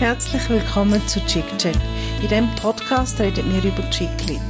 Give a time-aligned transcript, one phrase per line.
[0.00, 1.76] Herzlich willkommen zu Chick Chat.
[2.22, 4.40] In diesem Podcast reden wir über Chicklit.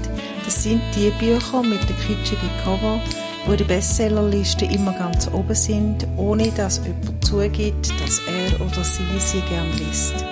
[0.45, 3.01] Das sind die Bücher mit den kitschigen Cover,
[3.47, 9.03] wo die Bestsellerliste immer ganz oben sind, ohne dass jemand zugibt, dass er oder sie
[9.19, 10.25] sie gern liest.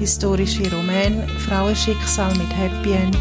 [0.00, 3.16] Historische Romane, Frauenschicksal mit Happy End,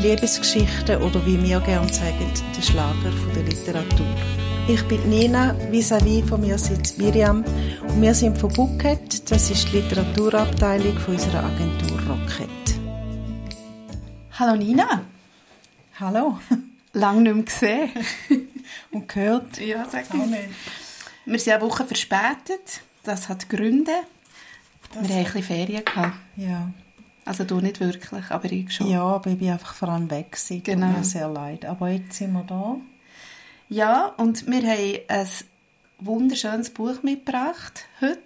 [0.00, 4.06] Liebesgeschichten oder wie wir gern sagen, der Schlager der Literatur.
[4.66, 7.44] Ich bin Nina, vis-à-vis von mir sitzt Miriam
[7.82, 12.48] und wir sind von Bucket, das ist die Literaturabteilung von unserer Agentur Rocket.
[14.38, 15.02] Hallo Nina.
[16.00, 16.38] Hallo.
[16.94, 17.90] Lang nicht mehr gesehen.
[18.90, 19.60] und gehört.
[19.60, 20.28] Ja, sag mal.
[21.26, 22.80] Wir sind eine Woche verspätet.
[23.02, 23.92] Das hat Gründe.
[24.94, 25.84] Das wir hatten ein bisschen Ferien.
[25.84, 26.16] Gehabt.
[26.36, 26.70] Ja.
[27.26, 28.88] Also du nicht wirklich, aber ich schon.
[28.88, 30.32] Ja, aber ich bin einfach vor allem weg.
[30.32, 30.62] Gewesen.
[30.62, 30.86] Genau.
[30.86, 31.66] Tut mir sehr leid.
[31.66, 32.76] Aber jetzt sind wir da.
[33.74, 35.28] Ja, und wir haben ein
[35.98, 38.20] wunderschönes Buch mitgebracht heute.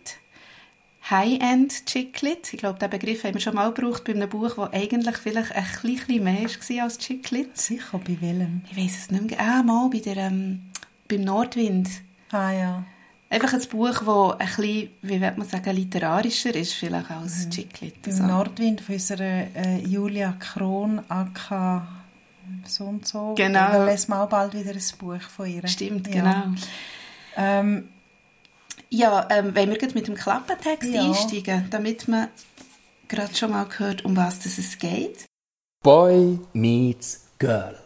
[1.09, 2.53] High-End Chicklit.
[2.53, 5.53] Ich glaube, diesen Begriff haben wir schon mal gebraucht bei einem Buch, das eigentlich vielleicht
[5.53, 7.57] ein bisschen mehr war als Chicklit.
[7.57, 8.61] Sicher, bei welchem?
[8.71, 9.41] Ich weiß es nicht mehr.
[9.41, 10.65] Ah, mal bei der, ähm,
[11.09, 11.89] beim Nordwind.
[12.31, 12.85] Ah ja.
[13.31, 17.51] Einfach ein Buch, das ein bisschen, wie man sagen, literarischer ist vielleicht als mhm.
[17.53, 18.03] Chicklit.
[18.03, 18.23] Beim so.
[18.25, 21.89] Nordwind von unserer äh, Julia Kron, AK
[22.67, 23.35] so und so.
[23.37, 23.73] Genau.
[23.73, 25.67] Dann lesen wir auch bald wieder ein Buch von ihr.
[25.67, 26.15] Stimmt, ja.
[26.15, 26.61] genau.
[27.37, 27.89] Ähm,
[28.91, 31.05] ja, ähm, wenn wir mit dem Klappentext ja.
[31.05, 32.29] einsteigen, damit man
[33.09, 35.25] gerade schon mal gehört, um was es geht.
[35.83, 37.77] Boy meets Girl.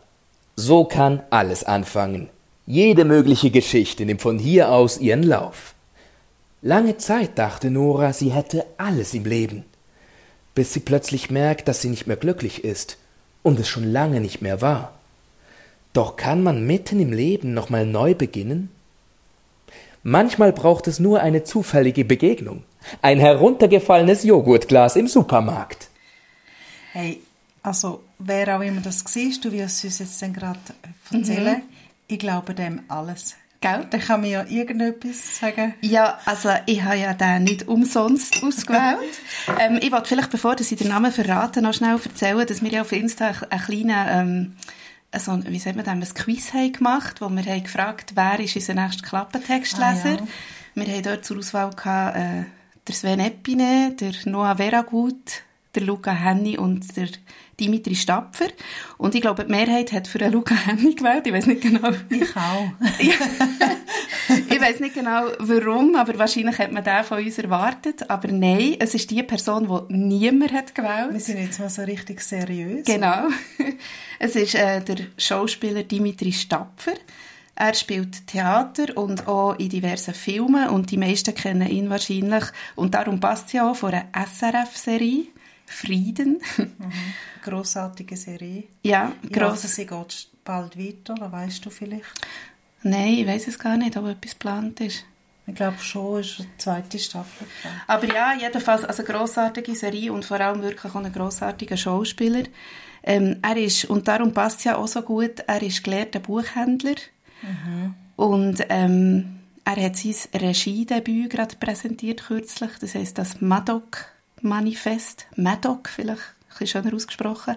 [0.56, 2.28] So kann alles anfangen.
[2.66, 5.74] Jede mögliche Geschichte nimmt von hier aus ihren Lauf.
[6.62, 9.64] Lange Zeit dachte Nora, sie hätte alles im Leben,
[10.54, 12.98] bis sie plötzlich merkt, dass sie nicht mehr glücklich ist
[13.42, 14.92] und es schon lange nicht mehr war.
[15.92, 18.70] Doch kann man mitten im Leben nochmal neu beginnen?
[20.02, 22.64] Manchmal braucht es nur eine zufällige Begegnung.
[23.02, 25.88] Ein heruntergefallenes Joghurtglas im Supermarkt.
[26.92, 27.20] Hey,
[27.62, 30.58] also wer auch immer das siehst, du wirst es uns jetzt dann gerade
[31.10, 31.58] erzählen.
[31.58, 31.62] Mhm.
[32.08, 33.36] Ich glaube dem alles.
[33.62, 33.86] Gell?
[33.88, 35.74] Dann kann mir ja irgendetwas sagen.
[35.80, 39.20] Ja, also ich habe ja den nicht umsonst ausgewählt.
[39.60, 42.80] ähm, ich wollte vielleicht, bevor ich den Namen verrate, noch schnell erzählen, dass wir ja
[42.80, 44.56] auf Insta einen kleinen, ähm,
[45.12, 48.56] also, wie sagt man das, ein Quiz haben gemacht, wo wir haben gefragt, wer ist
[48.56, 50.18] unser nächster Klappentextleser.
[50.18, 50.26] Ah, ja.
[50.74, 52.44] Wir haben dort zur Auswahl gehabt, äh,
[52.88, 55.44] der Sven Epine, der Noah Veragut,
[55.76, 57.08] der Luca Henny und der
[57.62, 58.48] Dimitri Stapfer.
[58.98, 61.26] Und ich glaube, die Mehrheit hat für den Luca Henny gewählt.
[61.26, 61.90] Ich weiß nicht genau.
[62.08, 62.72] Ich auch.
[64.50, 68.10] ich weiß nicht genau, warum, aber wahrscheinlich hat man den von uns erwartet.
[68.10, 71.12] Aber nein, es ist die Person, die niemand hat gewählt.
[71.12, 72.84] Wir sind jetzt mal so richtig seriös.
[72.84, 73.28] Genau.
[74.18, 76.94] Es ist äh, der Schauspieler Dimitri Stapfer.
[77.54, 82.44] Er spielt Theater und auch in diversen Filmen und die meisten kennen ihn wahrscheinlich.
[82.76, 85.26] Und darum passt es ja auch von einer SRF-Serie.
[85.72, 86.40] Frieden.
[86.56, 86.92] Mhm.
[87.42, 88.64] Grossartige Serie.
[88.82, 89.12] Ja.
[89.28, 92.04] Ja, sie geht bald weiter, das weißt du vielleicht?
[92.82, 95.04] Nein, ich weiß es gar nicht, ob etwas geplant ist.
[95.46, 97.46] Ich glaube schon, ist eine zweite Staffel.
[97.86, 102.44] Aber ja, jedenfalls also eine grossartige Serie und vor allem wirklich auch ein grossartiger Schauspieler.
[103.02, 106.94] Ähm, er ist, und darum passt es ja auch so gut, er ist gelehrter Buchhändler
[107.42, 107.94] mhm.
[108.14, 114.06] und ähm, er hat sein Regiedebüt gerade präsentiert kürzlich, das heißt das Madoc
[114.42, 117.56] Manifest, Madoc vielleicht ein bisschen schöner ausgesprochen,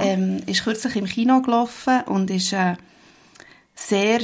[0.00, 2.74] ähm, ist kürzlich im Kino gelaufen und ist äh,
[3.74, 4.20] sehr,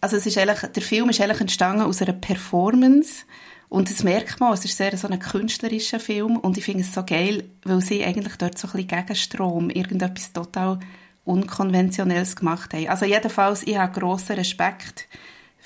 [0.00, 3.24] also es ist eigentlich, der Film ist eigentlich entstanden aus einer Performance
[3.68, 6.94] und das merkt man, es ist sehr so ein künstlerischer Film und ich finde es
[6.94, 10.78] so geil, weil sie eigentlich dort so ein bisschen gegen Strom irgendetwas total
[11.24, 12.88] Unkonventionelles gemacht haben.
[12.88, 15.08] Also jedenfalls, ich habe grossen Respekt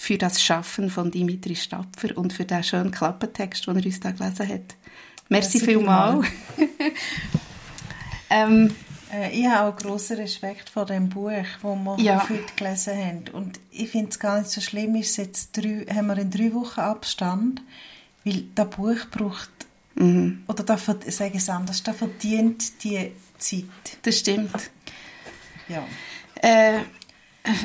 [0.01, 4.13] für das Schaffen von Dimitri Stapfer und für den schönen Klappentext, den er uns da
[4.13, 4.77] gelesen hat.
[5.29, 6.27] Merci, Merci vielmals.
[8.31, 8.73] ähm,
[9.13, 12.29] äh, ich habe auch grossen Respekt vor dem Buch, das wir ja.
[12.29, 13.25] heute gelesen haben.
[13.33, 16.55] Und ich finde es gar nicht so schlimm, ist jetzt drei, haben wir in drei
[16.55, 17.61] Wochen Abstand,
[18.25, 19.51] weil das Buch braucht,
[19.97, 20.45] mhm.
[20.47, 23.65] oder da, sage ich es anders, das verdient die Zeit.
[24.03, 24.71] Das stimmt.
[25.67, 25.85] Ja.
[26.41, 26.83] Äh,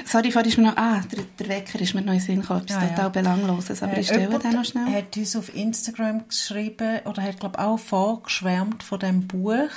[0.05, 2.41] Sorry, vorhin ist mir noch, ah, der, der Wecker ist mir noch in den Sinn
[2.41, 3.09] gekommen, etwas ja, total ja.
[3.09, 4.93] Belangloses, aber äh, ich stelle den noch schnell.
[4.93, 9.69] hat uns auf Instagram geschrieben, oder hat, glaube ich, auch vorgeschwärmt von dem Buch.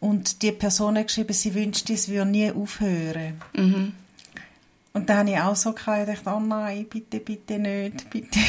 [0.00, 3.40] Und die Person hat geschrieben, sie wünscht, es würde nie aufhören.
[3.54, 3.92] Mhm.
[4.92, 8.40] Und da habe ich auch so gedacht, oh nein, bitte, bitte nicht, bitte.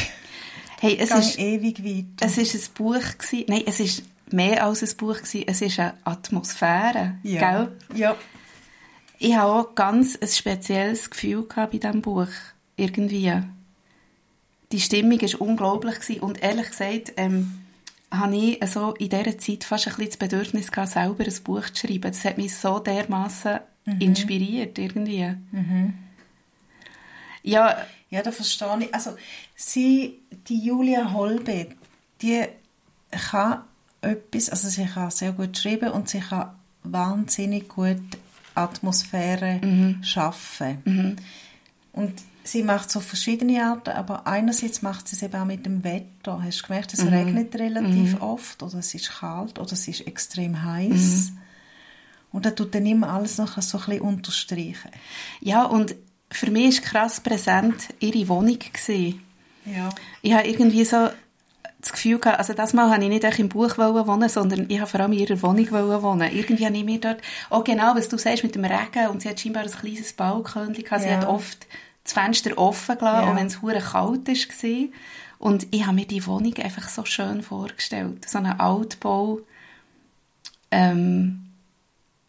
[0.80, 2.26] Hey, es ist ewig weiter.
[2.26, 5.78] Es ist ein Buch gewesen, nein, es ist mehr als ein Buch gewesen, es ist
[5.78, 7.52] eine Atmosphäre, ja.
[7.52, 7.72] gell?
[7.94, 8.16] Ja
[9.22, 12.26] ich habe auch ganz ein spezielles Gefühl bei diesem Buch.
[12.76, 13.32] Irgendwie.
[14.72, 16.20] Die Stimmung war unglaublich.
[16.20, 17.60] Und ehrlich gesagt, ähm,
[18.10, 21.70] habe ich so in dieser Zeit fast ein bisschen das Bedürfnis gehabt, selber ein Buch
[21.70, 22.10] zu schreiben.
[22.10, 24.00] Das hat mich so dermaßen mhm.
[24.00, 25.36] inspiriert irgendwie.
[25.52, 25.94] Mhm.
[27.44, 27.76] Ja,
[28.10, 28.94] ja, da verstehe ich.
[28.94, 29.12] Also
[29.54, 30.18] sie,
[30.48, 31.68] die Julia Holbe,
[32.20, 32.44] die
[33.10, 33.62] kann
[34.00, 38.00] etwas, also sie kann sehr gut schreiben und sie kann wahnsinnig gut
[38.54, 40.02] Atmosphäre mhm.
[40.02, 40.78] schaffen.
[40.84, 41.16] Mhm.
[41.92, 42.12] Und
[42.44, 46.42] sie macht so verschiedene Arten, aber einerseits macht sie es eben auch mit dem Wetter.
[46.42, 47.08] Hast du gemerkt, es mhm.
[47.08, 48.22] regnet relativ mhm.
[48.22, 51.30] oft oder es ist kalt oder es ist extrem heiß.
[51.30, 51.38] Mhm.
[52.32, 54.90] Und da tut dann immer alles noch so ein bisschen unterstreichen.
[55.40, 55.94] Ja, und
[56.30, 58.58] für mich war krass präsent ihre Wohnung.
[58.58, 59.22] Gewesen.
[59.66, 59.90] Ja.
[60.22, 61.10] Ich habe irgendwie so
[61.82, 64.88] das Gefühl gehabt, also das Mal habe ich nicht im Buch wohnen, sondern ich habe
[64.88, 66.32] vor allem in ihrer Wohnung wohnen.
[66.32, 67.20] Irgendwie habe ich mir dort,
[67.50, 70.72] oh genau, was du sagst mit dem Regen, und sie hat scheinbar ein kleines Balkon
[70.72, 70.98] gehabt, ja.
[71.00, 71.66] sie hat oft
[72.04, 73.32] das Fenster offen gelassen, ja.
[73.32, 74.88] auch wenn es hure kalt war.
[75.38, 78.28] Und ich habe mir die Wohnung einfach so schön vorgestellt.
[78.28, 79.40] So einen Altbau,
[80.70, 81.48] ähm,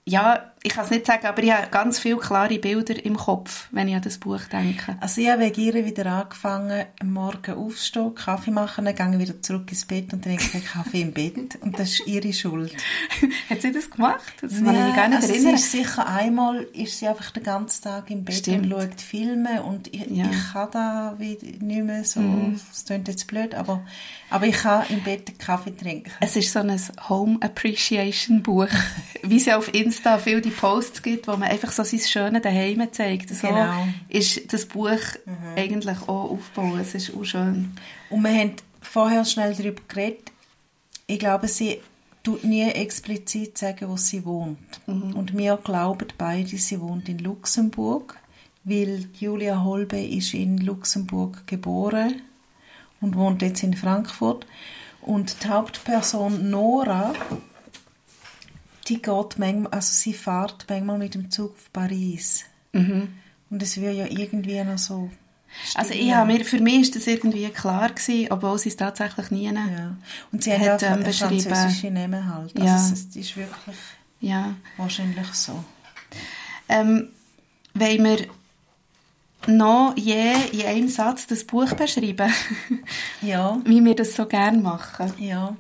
[0.05, 3.67] ja, ich kann es nicht sagen, aber ich habe ganz viele klare Bilder im Kopf,
[3.71, 4.95] wenn ich an das Buch denke.
[5.01, 9.69] Also ich habe wegen wieder angefangen, am Morgen aufzustehen, Kaffee machen, dann gehe wieder zurück
[9.69, 11.57] ins Bett und trinke Kaffee im Bett.
[11.59, 12.73] Und das ist ihre Schuld.
[13.49, 14.21] Hat sie das gemacht?
[14.39, 15.55] Das kann ich mich gar nicht also erinnern.
[15.55, 18.71] ist sicher einmal ist sie einfach den ganzen Tag im Bett Stimmt.
[18.71, 20.29] und schaut Filme und ich, ja.
[20.31, 22.21] ich kann da wie nicht mehr so,
[22.71, 23.83] das klingt jetzt blöd, aber,
[24.29, 26.11] aber ich kann im Bett Kaffee trinken.
[26.21, 26.73] Es ist so ein
[27.09, 28.69] Home Appreciation Buch,
[29.23, 32.87] wie sie auf Insta viel die Posts gibt, wo man einfach so sein Schönes daheim
[32.91, 33.29] zeigt.
[33.29, 33.87] So genau.
[34.09, 35.55] ist das Buch mhm.
[35.55, 36.79] eigentlich auch aufgebaut.
[36.81, 37.73] Es ist auch schön.
[38.09, 40.31] Und wir haben vorher schnell darüber geredet.
[41.07, 41.79] Ich glaube, sie
[42.23, 44.57] tut nie explizit sagen, wo sie wohnt.
[44.87, 45.13] Mhm.
[45.13, 48.17] Und wir glauben beide, sie wohnt in Luxemburg,
[48.63, 52.21] weil Julia Holbe ist in Luxemburg geboren
[53.01, 54.47] und wohnt jetzt in Frankfurt.
[55.01, 57.13] Und die Hauptperson Nora
[58.87, 62.45] die geht manchmal, also sie fährt manchmal mit dem Zug auf Paris.
[62.73, 63.09] Mhm.
[63.49, 65.09] Und es wird ja irgendwie noch so
[65.75, 69.31] also ich habe mir, für mich ist das irgendwie klar gewesen, obwohl sie es tatsächlich
[69.31, 69.95] nie ja.
[70.31, 72.55] Und sie hat ja ähm, französische Namen halt.
[72.55, 72.75] Also ja.
[72.77, 73.77] es ist wirklich
[74.19, 74.53] ja.
[74.77, 75.63] wahrscheinlich so.
[76.69, 77.09] Ähm,
[77.73, 78.27] wenn wir
[79.47, 82.31] noch je in einem Satz das Buch beschreiben?
[83.21, 83.59] ja.
[83.65, 85.13] Wie wir das so gerne machen.
[85.17, 85.55] Ja.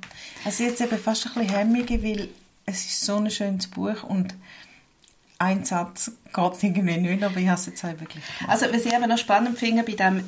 [0.45, 2.29] Also jetzt eben fast ein bisschen hemmige, weil
[2.65, 4.33] es ist so ein schönes Buch und
[5.39, 8.47] ein Satz geht irgendwie nicht, aber ich habe es jetzt auch wirklich gemacht.
[8.47, 10.23] Also was ich eben noch spannend finde bei dem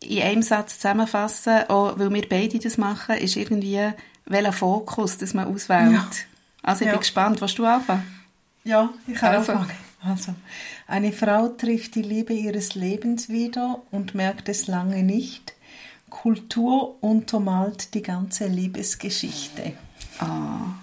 [0.00, 3.90] in einem Satz zusammenfassen, auch weil wir beide das machen, ist irgendwie,
[4.26, 5.92] welcher Fokus das man auswählt.
[5.92, 6.08] Ja.
[6.62, 6.92] Also ich ja.
[6.92, 7.40] bin gespannt.
[7.40, 8.04] Willst du anfangen?
[8.64, 9.52] Ja, ich kann also.
[9.52, 9.84] anfangen.
[10.06, 10.34] Also,
[10.86, 15.54] eine Frau trifft die Liebe ihres Lebens wieder und merkt es lange nicht.
[16.10, 19.72] Kultur untermalt die ganze Liebesgeschichte.
[20.18, 20.74] Ah.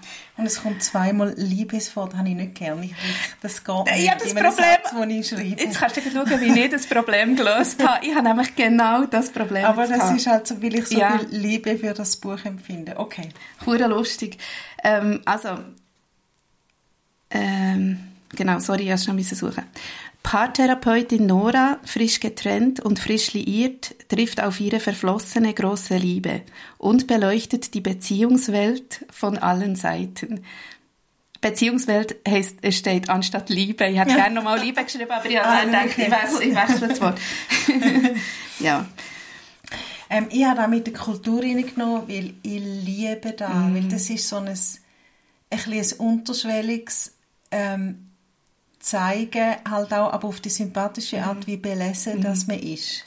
[0.42, 2.90] Und es kommt zweimal Liebes vor, das habe ich nicht gerne.
[3.44, 4.06] das geht nicht.
[4.06, 5.62] Ja, das Problem, Satz, ich schreibe.
[5.62, 8.04] Jetzt kannst du schauen, wie ich das Problem gelöst habe.
[8.04, 10.18] Ich habe nämlich genau das Problem Aber das gehabt.
[10.18, 11.20] ist halt so, weil ich so ja.
[11.20, 12.96] viel Liebe für das Buch empfinde.
[12.98, 13.30] Okay.
[13.68, 14.40] Hure lustig.
[14.84, 15.60] Ähm, also,
[17.30, 18.00] ähm,
[18.30, 19.66] genau, sorry, ich musste schon suchen.
[20.24, 26.42] Paartherapeutin Nora, frisch getrennt und frisch liiert, trifft auf ihre verflossene große Liebe
[26.78, 30.44] und beleuchtet die Beziehungswelt von allen Seiten.
[31.42, 33.88] Beziehungswelt heißt, es steht anstatt Liebe.
[33.88, 34.16] Ich hätte ja.
[34.18, 37.20] gerne nochmal Liebe geschrieben, aber ich habe ah, gedacht, ich wechsle, ich wechsle das Wort.
[38.60, 38.86] ja.
[40.12, 43.76] Ähm, ich habe auch mit der Kultur reingenommen, weil ich liebe da, mm.
[43.76, 44.58] weil das ist so ein, ein,
[45.50, 47.16] ein unterschwelliges
[47.50, 48.11] ähm,
[48.82, 52.24] zeigen, halt auch aber auf die sympathische Art, wie belesen mhm.
[52.24, 53.06] das man ist.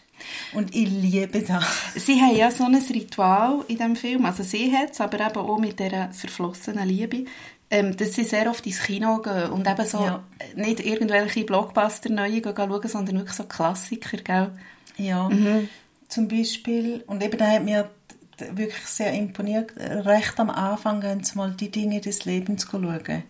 [0.55, 1.65] Und ich liebe das.
[1.97, 5.37] Sie haben ja so ein Ritual in diesem Film, also sie hat es, aber eben
[5.37, 7.25] auch mit dieser verflossenen Liebe,
[7.71, 10.23] ähm, dass sie sehr oft ins Kino gehen und eben so ja.
[10.55, 14.53] nicht irgendwelche Blockbuster neue schauen, sondern wirklich so Klassiker, gell?
[14.97, 15.69] Ja, mhm.
[16.09, 17.91] zum Beispiel, und eben da hat mir
[18.53, 23.23] wirklich sehr imponiert, recht am Anfang gehen sie mal die Dinge des Lebens schauen.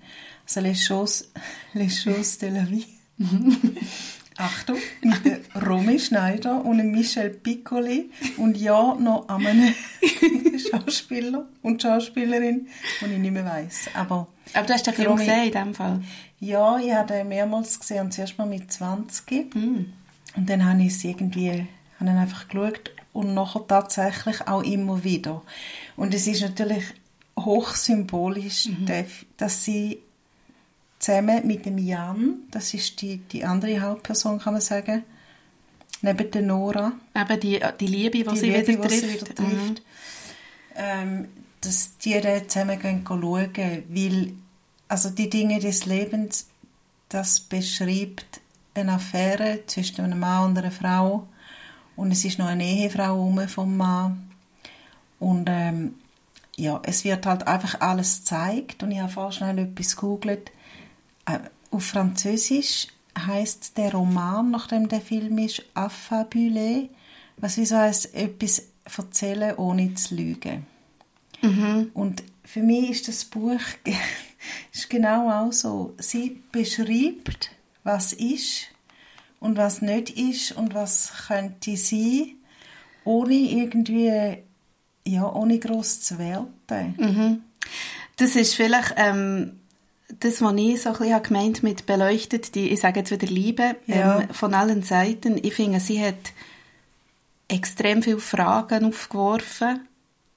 [0.45, 1.29] Also les choses,
[1.75, 2.87] les choses de la vie.
[4.37, 9.73] Achtung, mit der Romy Schneider und Michel Piccoli und ja, noch einem
[10.71, 12.67] Schauspieler und Schauspielerin,
[13.01, 13.89] die ich nicht mehr weiss.
[13.95, 16.03] Aber, Aber du hast den Film Romy, gesehen in diesem Fall?
[16.41, 19.55] Ja, ich habe ihn mehrmals gesehen, und zuerst mal mit 20.
[19.55, 19.85] Mm.
[20.37, 21.69] Und dann habe ich es irgendwie
[22.01, 25.43] habe ihn einfach geschaut und nachher tatsächlich auch immer wieder.
[25.97, 26.85] Und es ist natürlich
[27.39, 28.87] hochsymbolisch, mhm.
[29.37, 30.01] dass sie
[31.05, 35.05] zusammen mit dem Jan, das ist die, die andere Hauptperson, kann man sagen,
[36.01, 36.93] neben der Nora.
[37.15, 39.01] Eben die, die Liebe, die, die sie, Liebe, wieder, trifft.
[39.01, 39.49] sie wieder trifft.
[39.49, 39.75] Mhm.
[40.77, 41.29] Ähm,
[41.61, 43.51] dass die da zusammen gehen schauen,
[43.89, 44.33] weil
[44.89, 46.49] also die Dinge des Lebens,
[47.09, 48.41] das beschreibt
[48.75, 51.27] eine Affäre zwischen einem Mann und einer Frau
[51.97, 54.31] und es ist noch eine Ehefrau vom Mann
[55.21, 55.95] und ähm,
[56.57, 60.51] ja, es wird halt einfach alles gezeigt und ich habe vorher schnell etwas gegoogelt.
[61.27, 61.39] Äh,
[61.71, 62.89] auf Französisch
[63.19, 66.89] heißt der Roman, nachdem der Film ist, Affabulé,
[67.37, 68.63] was wie so heißt, etwas
[68.97, 70.67] erzählen, ohne zu lügen.
[71.43, 71.91] Mhm.
[71.95, 73.61] Und für mich ist das Buch
[74.73, 75.95] ist genau auch so.
[75.99, 77.51] Sie beschreibt,
[77.83, 78.69] was ist
[79.41, 82.37] und was nicht ist und was könnte sein,
[83.05, 84.39] ohne irgendwie,
[85.07, 86.95] ja, ohne groß zu werten.
[86.99, 87.43] Mhm.
[88.17, 89.61] Das ist vielleicht ähm,
[90.09, 93.77] das, was ich so ein bisschen gemeint mit beleuchtet, die, ich sage jetzt wieder Liebe,
[93.87, 94.21] ja.
[94.21, 95.39] ähm, von allen Seiten.
[95.43, 96.33] Ich finde, sie hat
[97.49, 99.87] extrem viele Fragen aufgeworfen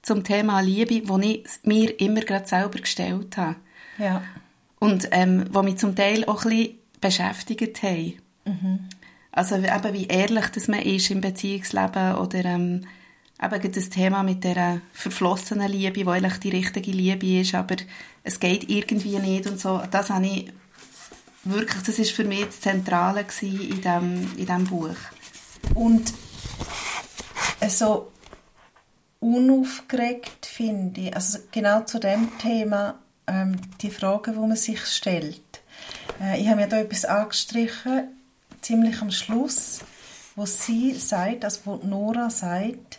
[0.02, 3.56] zum Thema Liebe, die ich mir immer gerade selber gestellt habe.
[3.98, 4.22] Ja.
[4.78, 8.14] Und ähm, die mich zum Teil auch ein bisschen beschäftigt haben.
[8.44, 8.88] Mhm.
[9.32, 12.86] Also eben, wie ehrlich dass man ist im Beziehungsleben oder ähm,
[13.42, 17.76] eben das Thema mit der verflossenen Liebe, die eigentlich die richtige Liebe ist, aber
[18.24, 19.80] es geht irgendwie nicht und so.
[19.90, 20.52] Das habe ich
[21.44, 24.96] wirklich, das ist für mich das Zentrale in diesem in dem Buch.
[25.74, 26.12] Und
[27.68, 28.10] so
[29.20, 35.42] unaufgeregt finde ich, also genau zu dem Thema, ähm, die Frage, wo man sich stellt.
[36.20, 38.08] Äh, ich habe mir da etwas angestrichen,
[38.60, 39.80] ziemlich am Schluss,
[40.36, 42.97] wo sie sagt, also wo Nora sagt,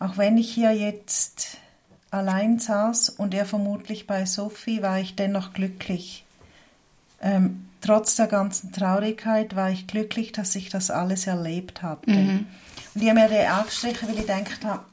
[0.00, 1.58] auch wenn ich hier jetzt
[2.10, 6.24] allein saß und er vermutlich bei Sophie, war ich dennoch glücklich.
[7.20, 12.10] Ähm, trotz der ganzen Traurigkeit war ich glücklich, dass ich das alles erlebt hatte.
[12.10, 12.46] Mhm.
[12.94, 14.84] Und ich habe mir den angestrichen, weil ich gedacht habe,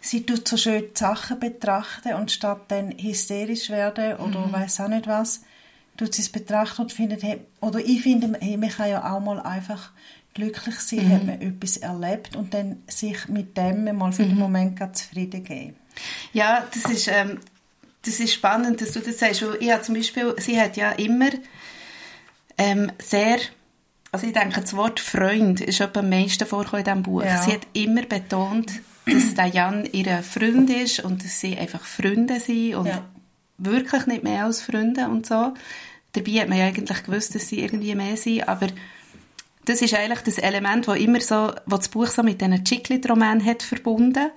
[0.00, 4.52] sie tut so schön die Sachen betrachten und statt dann hysterisch werden oder mhm.
[4.52, 5.40] weiß auch nicht was,
[5.96, 9.20] tut sie es betrachten und findet, hey, oder ich finde, hey, man kann ja auch
[9.20, 9.90] mal einfach
[10.36, 11.12] glücklich sein, mhm.
[11.12, 14.40] hat man etwas erlebt und dann sich mit dem mal für den mhm.
[14.40, 15.76] Moment zufrieden geben.
[16.32, 17.40] Ja, das ist, ähm,
[18.04, 19.44] das ist spannend, dass du das sagst.
[19.60, 21.30] Ich habe zum Beispiel, sie hat ja immer
[22.58, 23.38] ähm, sehr
[24.12, 27.22] also ich denke, das Wort Freund ist am meisten vorgekommen in diesem Buch.
[27.22, 27.42] Ja.
[27.42, 28.72] Sie hat immer betont,
[29.04, 33.04] dass der Jan ihr Freund ist und dass sie einfach Freunde sind und ja.
[33.58, 35.52] wirklich nicht mehr als Freunde und so.
[36.12, 38.68] Dabei hat man ja eigentlich gewusst, dass sie irgendwie mehr sind, aber
[39.66, 43.44] das ist eigentlich das Element, wo immer so, wo das Buch so mit diesen Chiclet-Romanen
[43.44, 44.30] hat verbunden,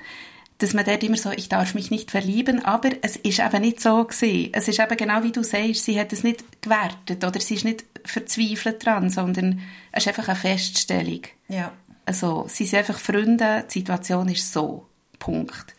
[0.57, 3.79] dass man dort immer so, ich darf mich nicht verlieben, aber es ist eben nicht
[3.79, 4.49] so gewesen.
[4.51, 7.63] Es ist eben genau wie du sagst, sie hat es nicht gewertet oder sie ist
[7.63, 9.61] nicht verzweifelt dran, sondern
[9.93, 11.21] es ist einfach eine Feststellung.
[11.47, 11.71] Ja.
[12.05, 14.85] Also, sie sind einfach Freunde, die Situation ist so.
[15.19, 15.75] Punkt.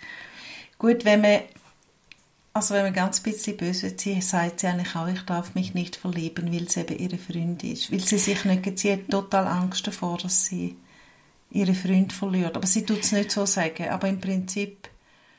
[0.79, 1.41] Gut, wenn man,
[2.53, 5.75] also wenn man ganz ein bisschen böse wird, sagt sie eigentlich auch, ich darf mich
[5.75, 7.93] nicht verlieben, weil sie eben ihre Freundin ist.
[7.93, 10.77] Weil sie sich nicht, sie hat total Angst davor, dass sie
[11.51, 12.57] ihre Freund verliert.
[12.57, 14.89] Aber sie tut es nicht so sagen, aber im Prinzip...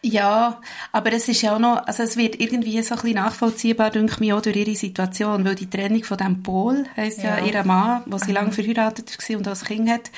[0.03, 0.59] Ja,
[0.91, 4.23] aber es ist ja auch noch, also es wird irgendwie so ein bisschen nachvollziehbar, denke
[4.23, 7.63] ich auch durch ihre Situation, weil die Trennung von dem Paul, heisst ja, ja ihr
[7.63, 8.33] Mann, wo sie mhm.
[8.33, 10.09] lange verheiratet war und das Kind hat,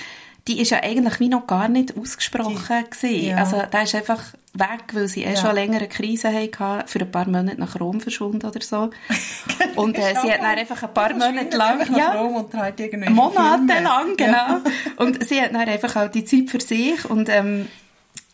[0.47, 3.37] die ist ja eigentlich wie noch gar nicht ausgesprochen die, ja.
[3.37, 4.23] Also der ist einfach
[4.53, 5.35] weg, weil sie eh ja.
[5.35, 8.91] schon länger eine Krise hatten, für ein paar Monate nach Rom verschwunden oder so.
[9.75, 12.53] und äh, sie hat dann einfach ein paar Monate lang, ja, und
[13.15, 14.33] monatelang, genau.
[14.33, 14.61] Ja.
[14.97, 17.67] Und sie hat dann einfach auch die Zeit für sich und ähm,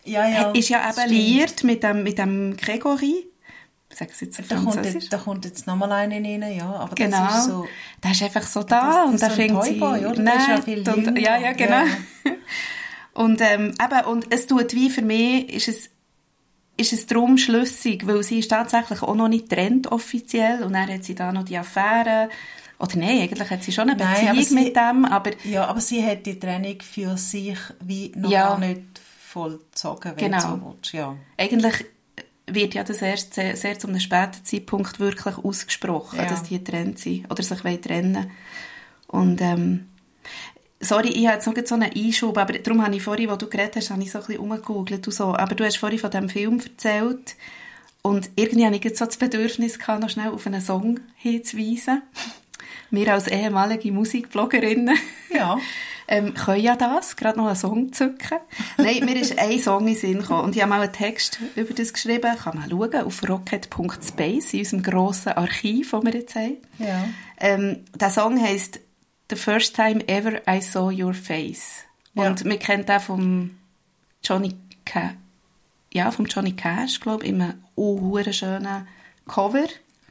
[0.03, 3.29] ja, ja, ist ja eben liiert mit dem, mit dem Gregory
[3.99, 7.25] sage es jetzt da kommt, jetzt, da kommt jetzt nochmal einer rein, ja, aber genau.
[7.25, 7.67] das ist so...
[8.03, 9.81] Der ist einfach so da das, und da fängt sie...
[9.81, 10.21] Oder?
[10.21, 11.83] Nett ist ja, viel und, ja, ja, genau.
[11.83, 12.31] Ja.
[13.13, 15.89] und, ähm, eben, und es tut wie für mich, ist es,
[16.79, 20.89] ist es darum schlüssig, weil sie ist tatsächlich auch noch nicht trennt offiziell und dann
[20.89, 22.29] hat sie da noch die Affäre
[22.79, 25.31] oder nein, eigentlich hat sie schon eine Beziehung nein, sie, mit dem, aber...
[25.43, 28.57] Ja, aber sie hat die Trennung für sich wie noch ja.
[28.57, 28.81] nicht
[29.29, 30.37] vollzogen, wenn genau.
[30.37, 30.93] du so willst.
[30.93, 31.15] Ja.
[31.37, 31.85] Eigentlich
[32.47, 36.25] wird ja das erst sehr, sehr zu einem späten Zeitpunkt wirklich ausgesprochen, ja.
[36.25, 38.31] dass die getrennt sind oder sich trennen
[39.07, 39.89] Und ähm,
[40.79, 43.47] sorry, ich habe jetzt noch so einen Einschub, aber darum habe ich vorhin, wo du
[43.47, 45.35] geredet hast, habe ich so ein bisschen umgegoogelt und so.
[45.35, 47.35] Aber du hast vorhin von diesem Film erzählt
[48.01, 52.01] und irgendwie hatte ich jetzt so das Bedürfnis, gehabt, noch schnell auf einen Song hinzuweisen.
[52.91, 54.97] Wir als ehemalige Musikbloggerinnen
[55.33, 55.59] ja.
[56.07, 58.39] ähm, können ja das, gerade noch einen Song zücken.
[58.77, 61.39] Nein, mir ist ein Song in den Sinn gekommen und ich habe mal einen Text
[61.55, 66.33] über das geschrieben, kann man schauen, auf rocket.space, in unserem grossen Archiv, das wir jetzt
[66.33, 66.57] haben.
[66.79, 67.03] Ja.
[67.39, 68.79] Ähm, der Song heisst
[69.29, 71.83] «The first time ever I saw your face».
[72.15, 72.45] Und ja.
[72.45, 73.57] wir kennen den von
[74.23, 74.55] Johnny
[74.85, 75.13] Cash.
[75.93, 78.87] ja, von Johnny Cash, glaube ich, einem oh, schönen
[79.27, 79.67] Cover.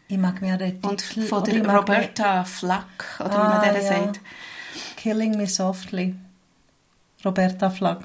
[0.09, 3.75] Ich mag mir den Und Titel, von oder der Roberta Flack, oder Ah, wie man
[3.75, 3.89] der ja.
[3.89, 4.21] sagt.
[4.97, 6.15] Killing Me Softly.
[7.25, 8.05] Roberta Flack.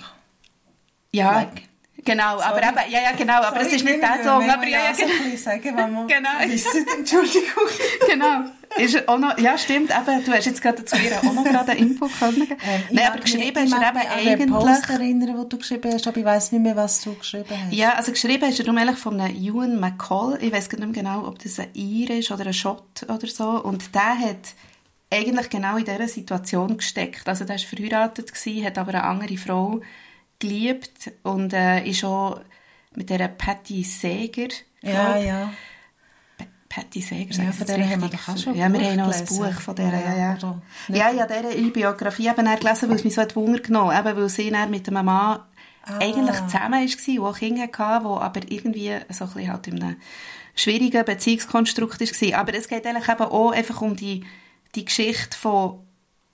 [1.11, 1.61] Ja, Flack.
[2.03, 2.67] Genau, aber Sorry.
[2.67, 5.37] eben, ja, ja, genau, aber es ist nicht der Song, aber ja, ja, genau.
[5.37, 6.29] sagen, wenn man Genau.
[6.47, 7.67] wissen, Entschuldigung.
[8.09, 8.49] genau.
[8.75, 11.73] Ist auch noch, ja, stimmt, eben, du hast jetzt gerade dazu ihr auch noch gerade
[11.73, 12.41] einen Input können.
[12.41, 14.89] Ähm, ich Nein, aber geschrieben ich ist er eben mich an den Post eigentlich...
[14.89, 17.73] erinnern, den du geschrieben hast, aber ich weiß nicht mehr, was du geschrieben hast.
[17.73, 20.39] Ja, also geschrieben er darum eigentlich von einem Ewan McCall.
[20.41, 23.47] Ich weiß nicht mehr genau, ob das ein Ir ist oder ein Schott oder so.
[23.63, 24.55] Und der hat
[25.11, 27.27] eigentlich genau in dieser Situation gesteckt.
[27.27, 29.81] Also der war verheiratet, gewesen, hat aber eine andere Frau
[30.47, 32.39] geliebt und äh, ist auch
[32.95, 34.47] mit dieser Patty Seger,
[34.81, 35.53] ja, ja.
[36.69, 38.19] Patty Seger, Ja, von der haben wir richtig?
[38.25, 39.25] doch auch schon Ja, wir Buch haben noch ein.
[39.25, 40.61] Buch von der, ja, ja.
[40.89, 44.17] Ja, ja, dieser ihre Biografie eben gelesen, weil es mich so hat Wunder genommen eben
[44.17, 45.39] weil sie dann mit einem Mann
[45.85, 45.97] Ah.
[45.99, 49.83] eigentlich zusammen war, der auch Kinder hatte, der aber irgendwie so ein bisschen halt in
[49.83, 49.97] einem
[50.55, 52.39] schwierigen Beziehungskonstrukt war.
[52.39, 54.23] Aber es geht eigentlich eben auch einfach um die,
[54.75, 55.79] die Geschichte von,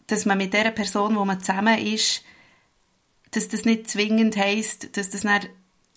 [0.05, 2.23] dass man mit der Person, wo man zusammen ist,
[3.31, 5.41] dass das nicht zwingend heisst, dass das dann,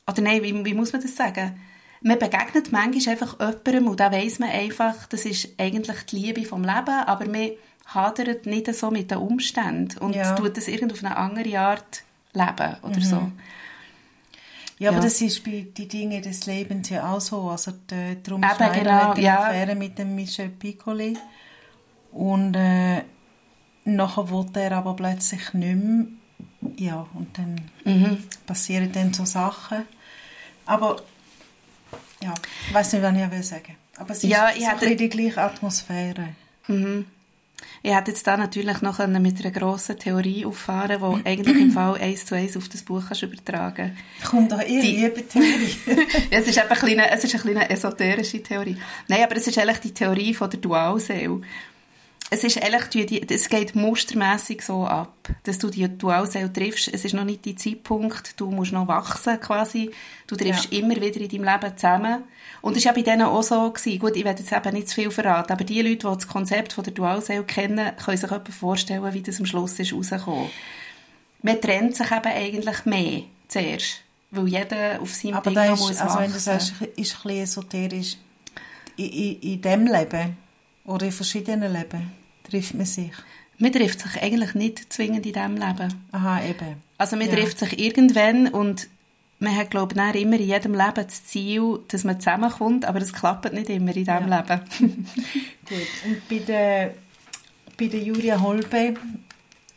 [0.09, 1.61] oder nein, wie, wie muss man das sagen?
[2.03, 6.45] Man begegnet manchmal einfach jemandem und da weiss man einfach, das ist eigentlich die Liebe
[6.45, 7.51] vom Leben, aber man
[7.87, 10.35] hadert nicht so mit den Umständen und Ja.
[10.35, 13.31] tut das irgendwie auf eine andere Art leben oder so.
[14.79, 15.05] Ja, aber Ja.
[15.05, 17.51] das ist bei den Dingen des Lebens ja auch so.
[17.51, 19.39] Also die, darum Eben, Schneider genau, eine ja.
[19.45, 21.17] Affäre mit dem Michel Piccoli.
[22.11, 23.03] Und äh,
[23.85, 26.07] nachher wollte er aber plötzlich nicht mehr.
[26.77, 28.19] Ja, und dann Mhm.
[28.47, 29.83] passieren dann so Sachen.
[30.67, 30.97] Aber
[32.23, 32.35] ja,
[32.69, 35.41] ich weiß nicht, was ich will sagen Aber es ist Ja, so hatte- die gleiche
[35.43, 36.29] Atmosphäre.
[36.69, 37.07] Mhm.
[37.85, 41.97] Ich hätte jetzt da natürlich noch mit einer grossen Theorie auffahren die eigentlich im Fall
[42.01, 45.77] eins zu eins auf das Buch kannst übertragen Kommt da ihr Die- liebe Theorie.
[46.31, 48.77] Ja, es ist eben ein kleine, es ist eine kleine esoterische Theorie.
[49.09, 51.41] Nein, aber es ist eigentlich die Theorie von der Dualseele.
[52.35, 52.59] Es ist
[52.95, 56.89] die- die- es geht mustermässig so ab, dass du die Dualseele triffst.
[56.89, 59.91] Es ist noch nicht der Zeitpunkt, du musst noch wachsen quasi.
[60.27, 60.79] Du triffst Ja.
[60.79, 62.23] immer wieder in deinem Leben zusammen.
[62.63, 63.71] Und es war ja bei denen auch so.
[63.71, 63.99] Gewesen.
[63.99, 66.73] Gut, ich werde jetzt eben nicht zu viel verraten, aber die Leute, die das Konzept
[66.73, 70.49] von der Dualseele kennen, können sich etwa vorstellen, wie das am Schluss ist rausgekommen.
[71.43, 73.97] Man trennt sich eben eigentlich mehr zuerst,
[74.31, 76.41] weil jeder auf seinem Aber Ding da ist, muss also wenn du wachsen.
[76.41, 78.17] sagst, ist ein bisschen esoterisch,
[78.97, 80.37] in, in, in diesem Leben
[80.87, 82.22] oder in verschiedenen Leben
[82.53, 83.13] trifft man sich.
[83.59, 85.95] Man trifft sich eigentlich nicht zwingend in diesem Leben.
[86.13, 86.77] Aha, eben.
[86.99, 87.35] Also man Ja.
[87.35, 88.89] trifft sich irgendwann und
[89.39, 93.13] man hat, glaube ich, immer in jedem Leben das Ziel, dass man zusammenkommt, aber es
[93.13, 94.41] klappt nicht immer in diesem Ja.
[94.41, 94.61] Leben.
[95.69, 95.89] Gut.
[96.07, 96.95] Und bei der,
[97.79, 98.95] bei der Julia Holbe,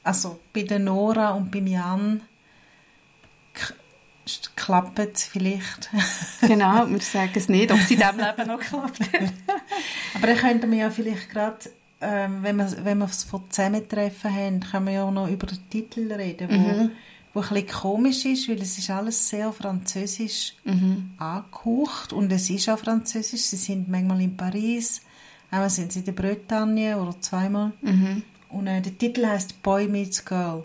[0.03, 2.21] also bei der Nora und beim Jan,
[4.55, 5.89] klappt es vielleicht.
[6.41, 8.99] genau, wir sagen es nicht, ob es in diesem Leben noch klappt.
[10.15, 11.57] Aber dann könnten wir ja vielleicht gerade,
[12.01, 15.47] ähm, wenn wir, wenn wir es von Zusammentreffen haben, können wir ja auch noch über
[15.47, 16.53] den Titel reden, wo,
[16.83, 16.91] Mhm.
[17.33, 21.11] wo ein bisschen komisch ist, weil es ist alles sehr französisch Mhm.
[21.17, 23.41] angehaucht und es ist auch französisch.
[23.41, 25.01] Sie sind manchmal in Paris,
[25.51, 27.71] einmal sind sie in der Bretagne oder zweimal.
[27.81, 28.23] Mhm.
[28.49, 30.63] Und äh, der Titel heißt Boy Meets Girl.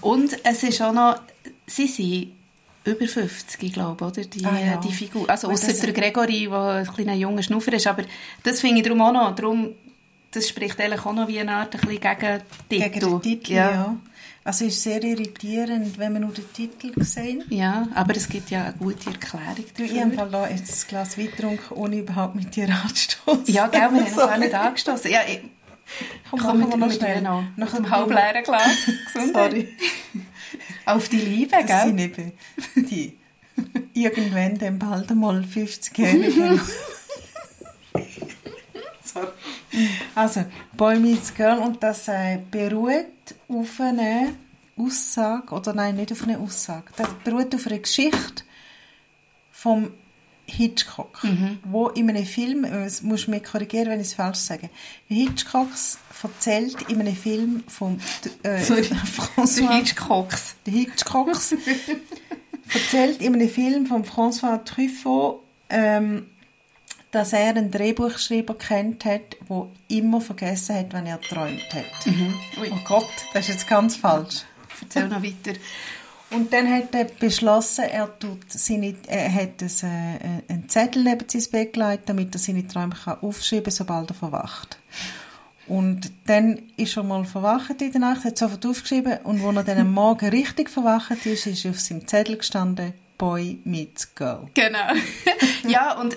[0.00, 1.20] Und es ist auch noch,
[1.66, 2.32] sie sind
[2.84, 4.22] über 50, glaube ich, oder?
[4.28, 4.76] Die, Ah, ja.
[4.78, 5.28] die Figur.
[5.28, 7.86] Also außer der Gregory, der ein kleiner junger Schnuffer ist.
[7.86, 8.04] Aber
[8.42, 9.34] das finde ich darum auch noch.
[9.34, 9.74] Darum,
[10.30, 13.10] das spricht eigentlich auch noch wie eine Art ein bisschen gegen den Gegen Titel.
[13.10, 13.96] den Titel, ja.
[14.42, 17.44] Also es ist sehr irritierend, wenn man nur den Titel sehen.
[17.50, 20.16] Ja, aber es gibt ja eine gute Erklärung Du, ich dafür.
[20.40, 23.44] habe jetzt ein Glas Wein getrunken, ohne überhaupt mit dir anzustoßen.
[23.54, 25.10] Ja, gell, wir haben noch gar nicht angestoßen.
[25.10, 25.40] Ja, ich
[26.30, 27.20] Komm, komme mit, machen wir mit schnell.
[27.20, 27.42] noch.
[27.56, 28.70] Nach dem halbleeren Glas.
[29.12, 29.50] Gesundheit.
[29.52, 29.68] Sorry.
[30.86, 31.86] Auf die Liebe, Das gell?
[31.86, 32.32] sind eben
[32.76, 33.18] die
[33.94, 36.60] irgendwann dann bald einmal 50-Jährigen.
[39.04, 39.28] Sorry.
[40.14, 40.44] Also,
[40.76, 43.06] Boy Meets Girl und das äh, beruht
[43.48, 44.34] auf eine
[44.76, 48.44] Aussage, oder nein, nicht auf eine Aussage, das beruht auf einer Geschichte
[49.50, 49.90] vom
[50.50, 51.20] Hitchcock,
[51.64, 54.70] wo in einem Film, das musst du mich korrigieren, wenn ich es falsch sage,
[55.08, 55.68] Hitchcock
[56.22, 57.98] erzählt in einem Film vom
[58.42, 58.82] äh, Sorry.
[59.36, 60.56] François Hitchcocks.
[60.66, 61.54] der Hitchcocks
[62.74, 66.26] erzählt in einem Film von François Truffaut, ähm,
[67.10, 72.06] dass er einen Drehbuchschreiber kennt hat, der immer vergessen hat, wenn er geträumt hat.
[72.60, 74.42] Ui, Oh Gott, das ist jetzt ganz falsch.
[74.80, 75.58] erzähl noch weiter.
[76.30, 81.28] Und dann hat er beschlossen, er, tut seine, er hat ein, äh, einen Zettel neben
[81.28, 84.78] sein Bett gelegt, damit er seine Träume kann aufschreiben kann, sobald er verwacht.
[85.66, 89.62] Und dann ist er mal verwacht in der Nacht, hat sofort aufgeschrieben und als er
[89.64, 94.48] dann am Morgen richtig verwacht ist, ist auf seinem Zettel gestanden, Boy meets Girl.
[94.54, 94.92] Genau.
[95.68, 96.16] ja, und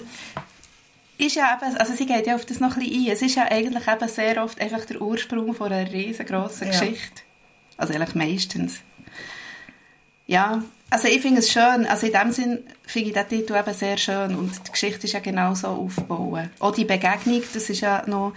[1.17, 3.12] ist ja eben, also sie geht ja auf das noch ein bisschen ein.
[3.12, 6.80] Es ist ja eigentlich eben sehr oft einfach der Ursprung von einer riesengroßen Ja.
[6.80, 7.21] Geschichte.
[7.78, 8.80] Also eigentlich meistens.
[10.33, 11.85] Ja, also ich finde es schön.
[11.85, 15.13] Also in dem Sinn finde ich den Titel eben sehr schön und die Geschichte ist
[15.13, 16.49] ja genau so aufgebaut.
[16.59, 18.33] Auch die Begegnung, das ist ja noch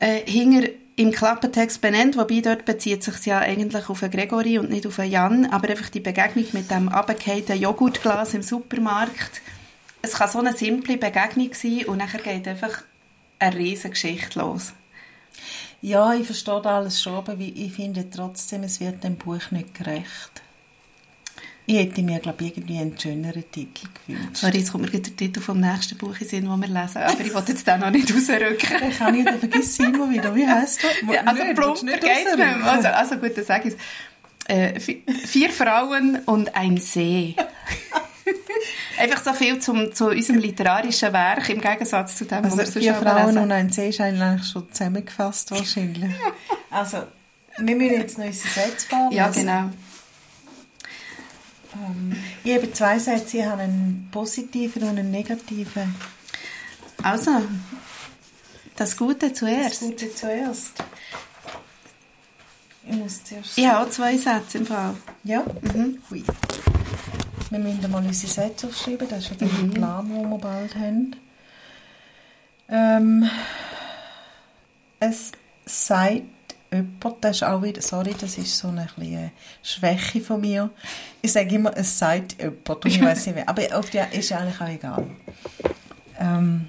[0.00, 4.84] äh, hinter im Klappentext benannt, wobei dort bezieht sich ja eigentlich auf Gregory und nicht
[4.84, 9.42] auf Jan, aber einfach die Begegnung mit dem abgehängten Joghurtglas im Supermarkt.
[10.02, 12.82] Es kann so eine simple Begegnung sein und nachher geht einfach
[13.38, 14.72] eine riesige Geschichte los.
[15.82, 20.43] Ja, ich verstehe alles schon, aber ich finde trotzdem, es wird dem Buch nicht gerecht.
[21.66, 24.36] Ich hätte mir, glaube ich, irgendwie einen schöneren Titel gewünscht.
[24.36, 26.98] Sorry, jetzt kommt mir der Titel vom nächsten Buch in den Sinn, das wir lesen,
[26.98, 28.88] aber ich wollte jetzt den noch nicht rausrücken.
[28.90, 30.34] Ich kann nicht, dann vergiss ihn immer wieder.
[30.34, 31.14] Wie heisst er?
[31.14, 32.64] Ja, also nicht geht's nicht mehr.
[32.64, 33.80] Also, also gut, dann sage ich es.
[34.46, 37.34] Äh, vi- vier Frauen und ein See.
[38.98, 42.82] Einfach so viel zum, zu unserem literarischen Werk im Gegensatz zu dem, Also was wir
[42.82, 43.38] vier Frauen lesen.
[43.38, 46.12] und ein See ist eigentlich schon zusammengefasst wahrscheinlich.
[46.70, 47.04] Also,
[47.58, 49.16] wir müssen jetzt noch unsere Sätze vorlesen.
[49.16, 49.70] Ja, genau.
[52.42, 55.94] Ich habe zwei Sätze, ich habe einen positiven und einen negativen.
[57.02, 57.42] Also,
[58.76, 59.80] das Gute Das zuerst.
[59.80, 60.72] Gute zuerst.
[62.88, 63.58] Ich muss zuerst...
[63.58, 64.94] Ich habe auch zwei Sätze im Fall.
[65.22, 65.42] Ja?
[65.74, 65.98] Mhm.
[66.10, 66.24] Hui.
[67.50, 71.16] Wir müssen mal unsere Sätze aufschreiben, das ist ja der Plan, den wir bald haben.
[72.68, 73.28] Ähm,
[74.98, 75.32] es
[75.66, 76.22] sagt
[76.74, 79.32] jemand, das ist auch wieder, sorry, das ist so eine kleine
[79.62, 80.70] Schwäche von mir.
[81.22, 83.48] Ich sage immer, es sagt jemand und ich weiß nicht mehr.
[83.48, 85.06] Aber auf die ist eigentlich auch egal.
[86.18, 86.66] Ähm,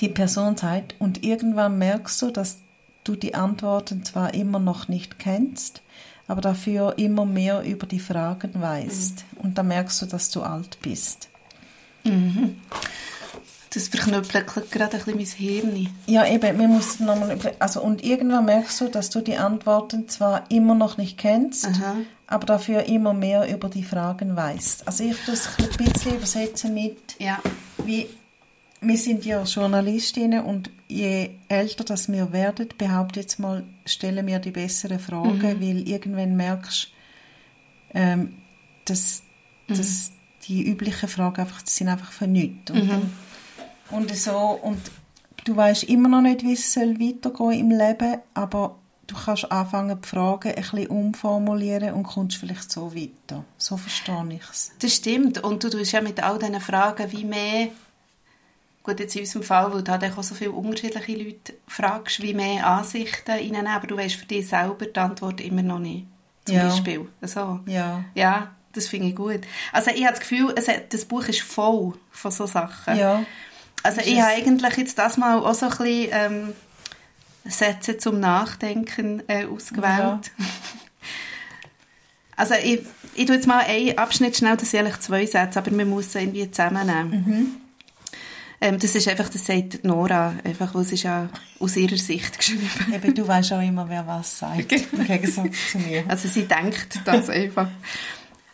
[0.00, 2.58] die Person sagt, und irgendwann merkst du, dass
[3.04, 5.82] du die Antworten zwar immer noch nicht kennst,
[6.28, 9.24] aber dafür immer mehr über die Fragen weißt.
[9.36, 11.28] Und dann merkst du, dass du alt bist.
[13.74, 15.26] Das verknüppelt gerade ein bisschen mein
[15.74, 15.88] Hirn.
[16.06, 20.44] Ja, eben, wir müssen nochmal, also, und irgendwann merkst du, dass du die Antworten zwar
[20.50, 21.96] immer noch nicht kennst, Aha.
[22.26, 24.86] aber dafür immer mehr über die Fragen weißt.
[24.86, 27.38] Also ich es ein bisschen übersetzen mit, Ja.
[27.84, 28.08] wie,
[28.82, 34.38] wir sind ja Journalistinnen und je älter das wir werden, behaupte jetzt mal, stellen wir
[34.38, 36.88] die besseren Fragen, weil irgendwann merkst
[37.94, 38.34] ähm,
[38.84, 39.22] dass,
[39.68, 40.10] dass
[40.48, 42.70] die üblichen Fragen einfach, sind einfach für nichts.
[42.70, 43.10] Und, dann-
[43.92, 44.80] und so, und
[45.44, 48.76] du weißt immer noch nicht, wie es soll weitergehen im Leben, aber
[49.06, 53.44] du kannst anfangen, die Fragen ein bisschen umformulieren und kommst vielleicht so weiter.
[53.58, 54.72] So verstehe ich es.
[54.80, 55.42] Das stimmt.
[55.42, 57.68] Und du tust ja mit all diesen Fragen wie mehr,
[58.82, 62.34] gut jetzt in unserem Fall, weil du halt auch so viele unterschiedliche Leute fragst, wie
[62.34, 66.06] mehr Ansichten reinnehmen, aber du weißt für dich selber die Antwort immer noch nicht.
[66.44, 66.68] Zum Ja.
[66.68, 67.08] Beispiel.
[67.22, 67.60] So.
[67.66, 68.04] Ja.
[68.14, 69.40] Ja, das finde ich gut.
[69.72, 72.96] Also ich habe das Gefühl, es das Buch ist voll von so Sachen.
[72.96, 73.24] Ja.
[73.82, 76.52] Also Ist ich habe eigentlich jetzt das mal auch so ein bisschen ähm,
[77.44, 80.30] Sätze zum Nachdenken äh, ausgewählt.
[82.34, 82.80] Also ich,
[83.14, 86.10] ich tue jetzt mal einen Abschnitt schnell, das sind eigentlich zwei Sätze, aber wir müssen
[86.10, 87.60] sie irgendwie zusammennehmen.
[88.60, 92.38] Ähm, das ist einfach, das sagt Nora, einfach, weil es ist ja aus ihrer Sicht
[92.38, 92.70] geschrieben.
[92.94, 94.72] Eben, du weißt auch immer, wer was sagt.
[94.92, 96.04] Im Gegensatz zu mir.
[96.08, 97.68] Also sie denkt das einfach.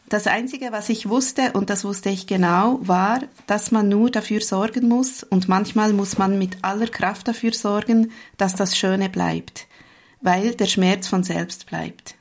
[0.09, 4.41] Das Einzige, was ich wusste, und das wusste ich genau, war, dass man nur dafür
[4.41, 9.67] sorgen muss, und manchmal muss man mit aller Kraft dafür sorgen, dass das Schöne bleibt,
[10.23, 12.15] weil der Schmerz von selbst bleibt.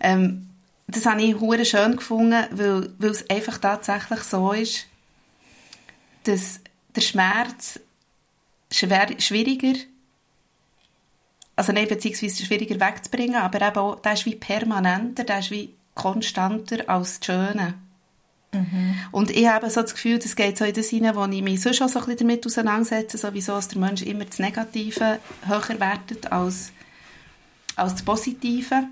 [0.00, 0.48] Ähm,
[0.88, 4.86] das habe ich hure schön gefunden, weil, weil es einfach tatsächlich so ist,
[6.24, 6.60] dass
[6.94, 7.80] der Schmerz
[8.70, 9.78] schwer, schwieriger
[11.54, 15.74] also nein, beziehungsweise schwieriger wegzubringen, aber eben auch, der ist wie permanenter, der ist wie
[15.94, 17.74] konstanter als das Schöne.
[19.12, 21.62] Und ich habe so das Gefühl, das geht so in das hinein, wo ich mich
[21.62, 25.80] sonst auch so ein bisschen damit auseinandersetze, sowieso, dass der Mensch immer das Negative höher
[25.80, 26.70] wertet als,
[27.76, 28.84] als das Positive.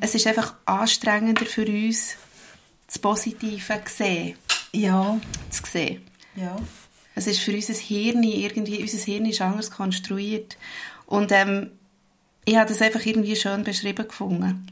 [0.00, 2.16] Es ist einfach anstrengender für uns,
[2.86, 4.36] das Positive zu sehen.
[4.72, 5.20] Ja.
[5.50, 6.02] Zu sehen.
[6.34, 6.56] Ja.
[7.14, 10.56] Es ist für unser Hirn irgendwie, unser Hirn ist anders konstruiert.
[11.06, 11.70] Und ähm,
[12.44, 14.66] ich habe das einfach irgendwie schön beschrieben gefunden.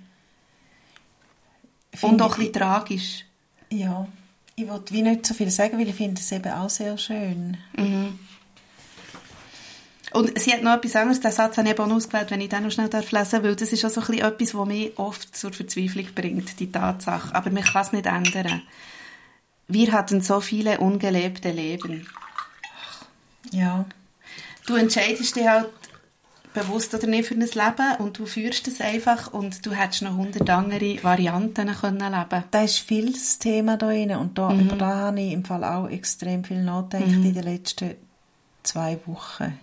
[2.03, 3.25] Und auch ein bisschen tragisch.
[3.71, 4.07] Ja.
[4.55, 7.59] Ich wollte wie nicht so viel sagen, weil ich finde es eben auch sehr schön.
[10.13, 12.63] Und sie hat noch etwas anderes, den Satz habe ich eben ausgewählt, wenn ich den
[12.63, 15.37] noch schnell lesen darf, weil das ist auch so ein bisschen etwas, was mich oft
[15.37, 17.35] zur Verzweiflung bringt, die Tatsache.
[17.35, 18.63] Aber man kann es nicht ändern.
[19.69, 22.09] Wir hatten so viele ungelebte Leben.
[23.51, 23.85] Ja.
[24.67, 25.69] Du entscheidest dich halt
[26.61, 30.17] bewusst oder nicht für ein Leben und du führst es einfach und du hättest noch
[30.17, 34.77] hundert andere Varianten können leben Da ist viel das Thema da drin und da, über
[34.77, 37.95] da habe ich im Fall auch extrem viel nachgedacht in den letzten
[38.63, 39.59] zwei Wochen.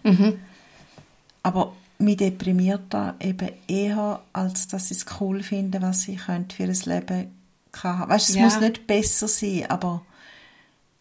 [1.42, 6.56] Aber mich deprimiert da eben eher, als dass ich es cool finde, was ich könnte
[6.56, 7.32] für ein Leben
[7.72, 8.08] kann.
[8.10, 8.44] Weißt, es Ja.
[8.44, 10.02] muss nicht besser sein, aber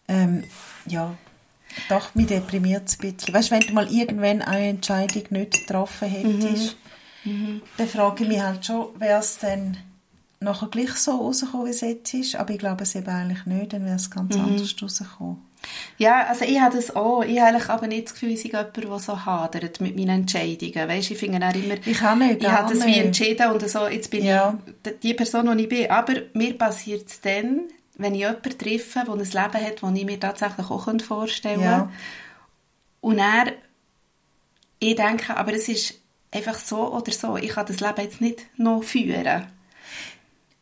[0.07, 0.43] ähm,
[0.87, 1.15] ja,
[1.89, 3.33] doch, mich deprimiert es ein bisschen.
[3.33, 6.75] Weißt, wenn du mal irgendwann eine Entscheidung nicht getroffen hättest,
[7.25, 9.77] dann frage ich mich halt schon, wäre es dann
[10.39, 12.35] nachher gleich so rausgekommen, wie es jetzt ist?
[12.35, 15.37] Aber ich glaube es eben eigentlich nicht, dann wäre es ganz anders rausgekommen.
[15.97, 17.23] Ja, also ich habe das auch.
[17.23, 20.09] Ich habe eigentlich aber nicht das Gefühl, ich sei jemand, der so hadert mit meinen
[20.23, 20.89] Entscheidungen.
[20.89, 22.99] Weißt, ich finde auch immer, Ich auch nicht, ich habe das wie nicht.
[23.05, 24.57] entschieden und so, jetzt bin Ja.
[24.85, 25.89] ich die Person, die ich bin.
[25.89, 27.61] Aber mir passiert es dann,
[27.95, 29.35] wenn ich jemanden treffe, der ein Leben
[29.67, 31.65] hat, das ich mir tatsächlich auch vorstellen könnte.
[31.71, 31.91] Ja.
[33.01, 33.53] Und er,
[34.79, 35.95] ich denke, aber es ist
[36.31, 37.37] einfach so oder so.
[37.37, 39.45] Ich kann das Leben jetzt nicht noch führen.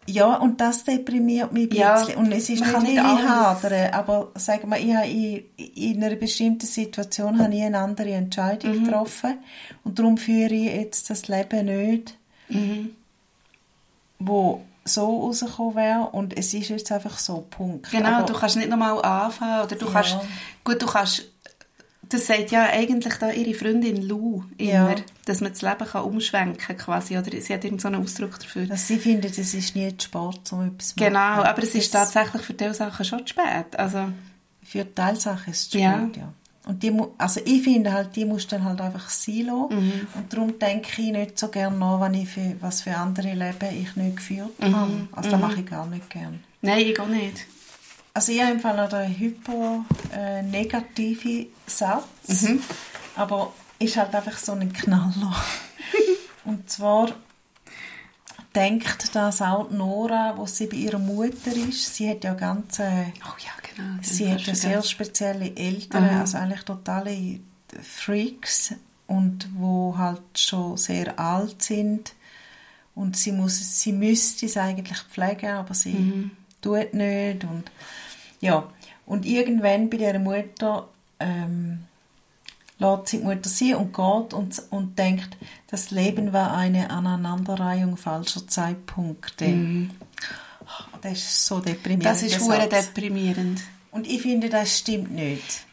[0.08, 2.18] Ja, und das deprimiert mich ein Ja, bisschen.
[2.18, 5.44] und es ist nicht, nicht hadere, aber sagen wir, ich habe in,
[5.76, 8.84] in einer bestimmten Situation habe ich eine andere Entscheidung Mhm.
[8.86, 9.38] getroffen
[9.84, 12.18] und darum führe ich jetzt das Leben nicht,
[12.50, 12.96] Mhm.
[14.20, 17.92] wo so rausgekommen wäre und es ist jetzt einfach so, Punkt.
[17.92, 19.92] Genau, aber, du kannst nicht nochmal anfangen oder du Ja.
[19.92, 20.18] kannst,
[20.64, 21.24] gut, du kannst,
[22.10, 24.96] das sagt ja eigentlich da ihre Freundin Lou immer, Ja.
[25.26, 28.66] dass man das Leben kann umschwenken quasi, oder sie hat irgendeinen so einen Ausdruck dafür.
[28.66, 31.44] dass sie findet, es ist nie zu Sport, um etwas zu genau, machen.
[31.44, 34.08] aber es ist tatsächlich für diese Sachen schon zu spät, also,
[34.64, 36.00] Für die Teilsache ist es Ja.
[36.00, 36.34] spät, ja.
[36.68, 39.46] Und die, also ich finde halt, die musst du dann halt einfach sein.
[39.70, 40.08] Mhm.
[40.14, 43.76] Und darum denke ich nicht so gerne nach, wenn ich für, was für andere Leben
[43.82, 44.76] ich nicht geführt Mhm.
[44.76, 45.08] habe.
[45.14, 46.40] Also das mache ich gar nicht gern.
[46.62, 47.46] nein, ich auch nicht.
[48.14, 52.62] Also ich habe im Fall den hyper äh, negative Satz, Mhm.
[53.16, 55.34] aber ist halt einfach so ein Knaller.
[56.46, 57.10] Und zwar
[58.56, 61.96] denkt das auch Nora, wo sie bei ihrer Mutter ist.
[61.96, 62.80] Sie hat ja ganz...
[62.80, 63.98] Äh, Oh ja, genau.
[64.02, 66.20] Sie hat ja sehr spezielle Eltern, Aha.
[66.22, 67.40] also eigentlich totale
[67.82, 68.74] Freaks
[69.08, 72.14] und wo halt schon sehr alt sind
[72.96, 76.32] und sie muss, sie müsste es eigentlich pflegen, aber sie Mhm.
[76.62, 77.72] tut nicht und
[78.42, 78.68] ja
[79.06, 80.88] und irgendwann bei der Mutter
[81.20, 81.86] ähm,
[82.82, 87.96] lässt sie die Mutter sein und geht und, und denkt, das Leben war eine Aneinanderreihung
[87.98, 89.46] falscher Zeitpunkte.
[90.62, 92.04] Oh, Das ist so deprimierend.
[92.04, 92.10] Mhm.
[92.10, 92.70] Das ist Satz.
[92.70, 93.62] deprimierend.
[93.92, 95.66] Und ich finde, das stimmt nicht.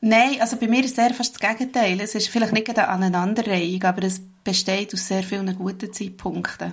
[0.00, 2.00] Nein, also bei mir ist es eher fast das Gegenteil.
[2.00, 6.72] Es ist vielleicht nicht eine Aneinanderreihung, aber es besteht aus sehr vielen guten Zeitpunkten.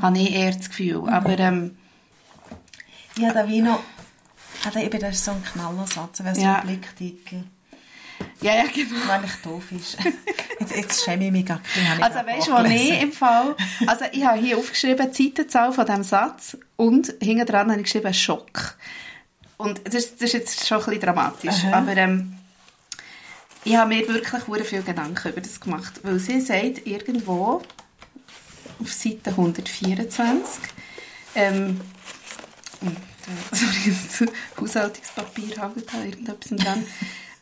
[0.00, 1.08] Habe ich eher das Gefühl.
[1.08, 1.76] Aber ähm,
[3.20, 3.80] habe da wie noch...
[4.64, 6.56] Also eben, das ist so ein Knallersatz, wäre so Ja.
[6.60, 7.44] ein Blicktitel.
[8.40, 8.96] Ja, ja, genau.
[9.06, 9.96] Weil ich doof ist.
[10.60, 12.02] Jetzt, jetzt schäme ich mich gar nicht.
[12.02, 13.54] Also weißt du, wo ich im Fall...
[13.86, 17.84] Also ich habe hier aufgeschrieben, die Seitenzahl von diesem Satz und hinten dran habe ich
[17.84, 18.74] geschrieben Schock.
[19.56, 21.78] Und das, ist- das ist jetzt schon ein bisschen dramatisch, Aha.
[21.78, 22.34] aber ähm,
[23.64, 27.62] ich habe mir wirklich sehr viel Gedanken über das gemacht, weil sie sagt irgendwo
[28.80, 30.60] auf Seite 124
[31.34, 31.80] ähm,
[32.80, 32.96] hm,
[33.52, 34.28] sorry, das
[34.60, 36.84] Haushaltungspapier halt da irgendetwas dran.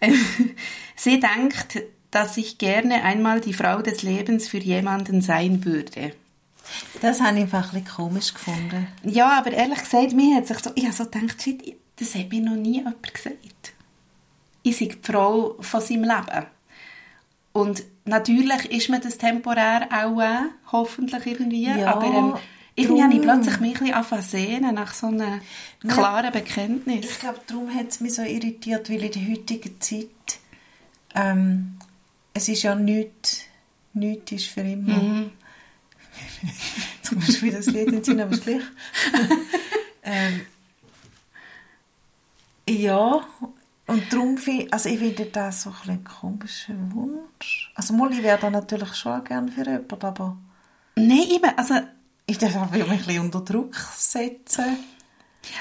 [0.96, 6.12] Sie denkt, dass ich gerne einmal die Frau des Lebens für jemanden sein würde.
[7.00, 8.88] Das habe ich einfach ein bisschen komisch gefunden.
[9.04, 12.30] Ja, aber ehrlich gesagt, mir hat sich so, ich habe so gedacht, shit, das hat
[12.30, 13.74] mir noch nie jemand gesagt.
[14.62, 16.46] Ich sei die Frau von seinem Leben.
[17.52, 22.34] Und natürlich ist mir das temporär auch, äh, hoffentlich irgendwie, Ja, aber ähm,
[22.76, 23.40] irgendwie habe ich drum.
[23.40, 25.40] plötzlich mich ein bisschen sehnen nach so einem
[25.88, 27.06] klaren Bekenntnis.
[27.06, 30.06] Ich glaube, darum hat es mich so irritiert, weil in der heutigen Zeit
[31.14, 31.78] ähm,
[32.34, 33.40] es ist ja nichts,
[33.94, 34.98] nichts ist für immer.
[34.98, 35.30] Mhm.
[37.02, 38.62] Zum Beispiel das Lied in Sinn, aber ist gleich.
[40.02, 40.42] ähm,
[42.68, 43.26] ja,
[43.86, 47.72] und darum finde also ich finde das so ein komischer Wunsch.
[47.74, 50.36] Also mal, ich wäre da natürlich schon gerne für jemanden, aber
[50.98, 51.74] Nein, eben, also,
[52.26, 54.78] ich darf mich ein bisschen unter Druck setzen.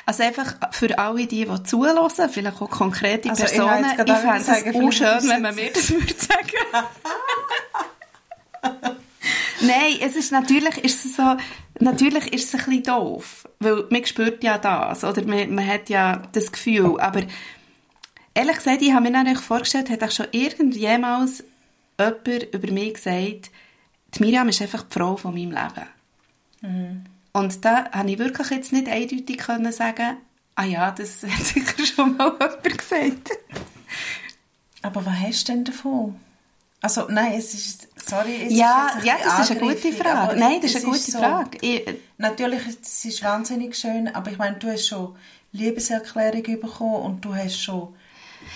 [0.05, 4.17] also einfach für alle die, die zuhören, vielleicht auch konkrete Also, ich Personen, ich, auch
[4.17, 6.87] fände es auch schön, wenn man mir das würde sagen.
[9.61, 11.37] Nein, es ist natürlich ist es so,
[11.79, 15.89] natürlich ist es ein bisschen doof, weil man spürt ja das, oder man, man hat
[15.89, 17.21] ja das Gefühl, aber
[18.33, 21.43] ehrlich gesagt, ich habe mir eigentlich vorgestellt, hat auch schon irgendjemals
[21.97, 23.51] jemand über mich gesagt,
[24.15, 25.94] die Miriam ist einfach die Frau von meinem Leben.
[26.61, 30.17] Und da habe ich wirklich jetzt nicht eindeutig können sagen,
[30.55, 33.29] ah ja, das hat sicher schon mal jemand gesagt.
[34.81, 36.15] Aber was hast du denn davon?
[36.81, 40.39] Also nein, es ist, sorry, es Ja, ist ja, das ist eine gute Frage.
[40.39, 41.57] Nein, das ist eine gute so- Frage.
[41.61, 41.83] Ich,
[42.17, 45.15] Natürlich, es ist wahnsinnig schön, aber ich meine, du hast schon
[45.51, 47.95] Liebeserklärung bekommen und du hast schon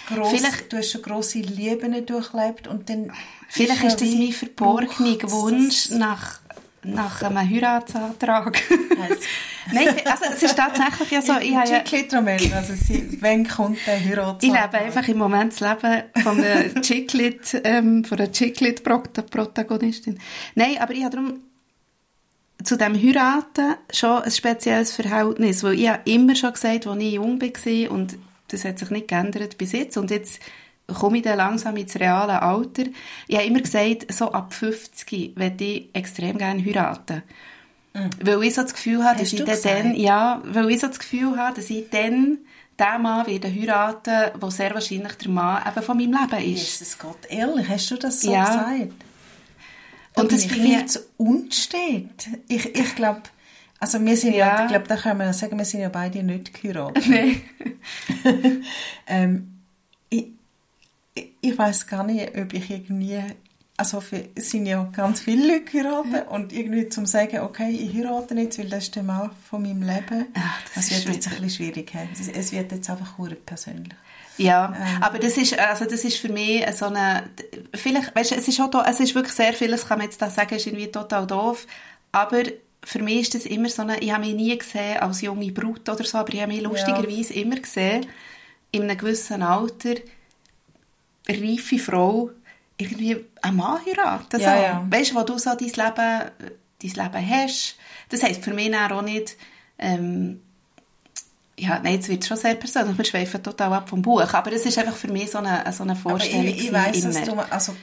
[0.07, 3.11] gross, Vielleicht- du hast schon grosse Lieben durchlebt und dann
[3.49, 6.39] Vielleicht ja ist das mein verborgener Wunsch nach,
[6.83, 8.61] nach einem Heiratsantrag.
[9.71, 13.77] Nein, also es ist tatsächlich ja so, ich, habe ja, Chiclet-Roman, also sie, wenn kommt
[13.85, 14.43] der Heiratsantrag?
[14.43, 20.19] ich lebe einfach im Moment das Leben von einer Chiclet, ähm, von einer Chiclet-Protagonistin.
[20.55, 21.41] Nein, aber ich habe darum
[22.63, 27.13] zu dem Heiraten schon ein spezielles Verhältnis, weil ich habe immer schon gesagt, als ich
[27.13, 28.17] jung war und
[28.49, 30.39] das hat sich nicht geändert bis jetzt und jetzt
[30.93, 32.83] komme ich dann langsam ins reale Alter.
[33.27, 37.23] Ich habe immer gesagt, so ab 50 werde ich extrem gerne heiraten.
[38.23, 39.39] Weil ich so das Gefühl habe, dass Mhm.
[39.47, 42.37] Ich dann, ja, weil ich so das Gefühl habe, dass ich dann
[42.79, 46.79] den Mann werde heiraten, der sehr wahrscheinlich der Mann eben von meinem Leben ist.
[46.79, 48.45] Jesus Gott, ehrlich, hast du das so Ja.
[48.45, 48.93] gesagt?
[50.15, 52.27] Da Und bin das finde ich- zu unstet.
[52.47, 53.21] Ich, ich glaube,
[53.81, 54.61] also wir sind ja, Ja.
[54.63, 57.03] ich glaube, da können wir sagen, wir sind ja beide nicht geheiratet.
[57.09, 57.41] Nein.
[59.07, 59.48] ähm,
[61.41, 63.21] ich, weiß gar nicht, ob ich irgendwie,
[63.77, 64.03] also
[64.35, 68.59] es sind ja ganz viele Leute geheiratet und irgendwie zum sagen, okay, ich heirate jetzt,
[68.59, 71.49] weil das ist der Mann von meinem Leben, Ach, das das, wird jetzt ein bisschen
[71.49, 71.91] schwierig.
[72.33, 73.93] Es- wird jetzt einfach hure persönlich.
[74.37, 75.03] Ja, Ähm.
[75.03, 77.29] aber das ist, also das ist für mich so eine,
[77.75, 80.21] vielleicht, weißt du, es ist auch da, es ist wirklich sehr vieles, kann man jetzt
[80.21, 81.67] da sagen, ist irgendwie total doof,
[82.13, 82.43] aber
[82.85, 85.89] für mich ist das immer so eine, ich habe mich nie gesehen als junge Brut
[85.89, 88.05] oder so, aber ich habe mich lustigerweise immer gesehen,
[88.71, 89.95] in einem gewissen Alter,
[91.29, 92.31] reife Frau,
[92.77, 94.39] irgendwie einen Mann heiraten.
[94.39, 94.87] Ja, ja.
[94.89, 96.31] Weißt du, wo du so dein Leben, dein
[96.81, 97.77] Leben hast.
[98.09, 99.37] Das heisst für mich auch nicht,
[99.77, 100.41] ähm,
[101.57, 104.53] ja, nein, jetzt wird es schon sehr persönlich, wir schweifen total ab vom Buch, aber
[104.53, 107.21] es ist einfach für mich so eine, so eine Aber Vorstellung ich, ich weiss, dass
[107.23, 107.75] du, also,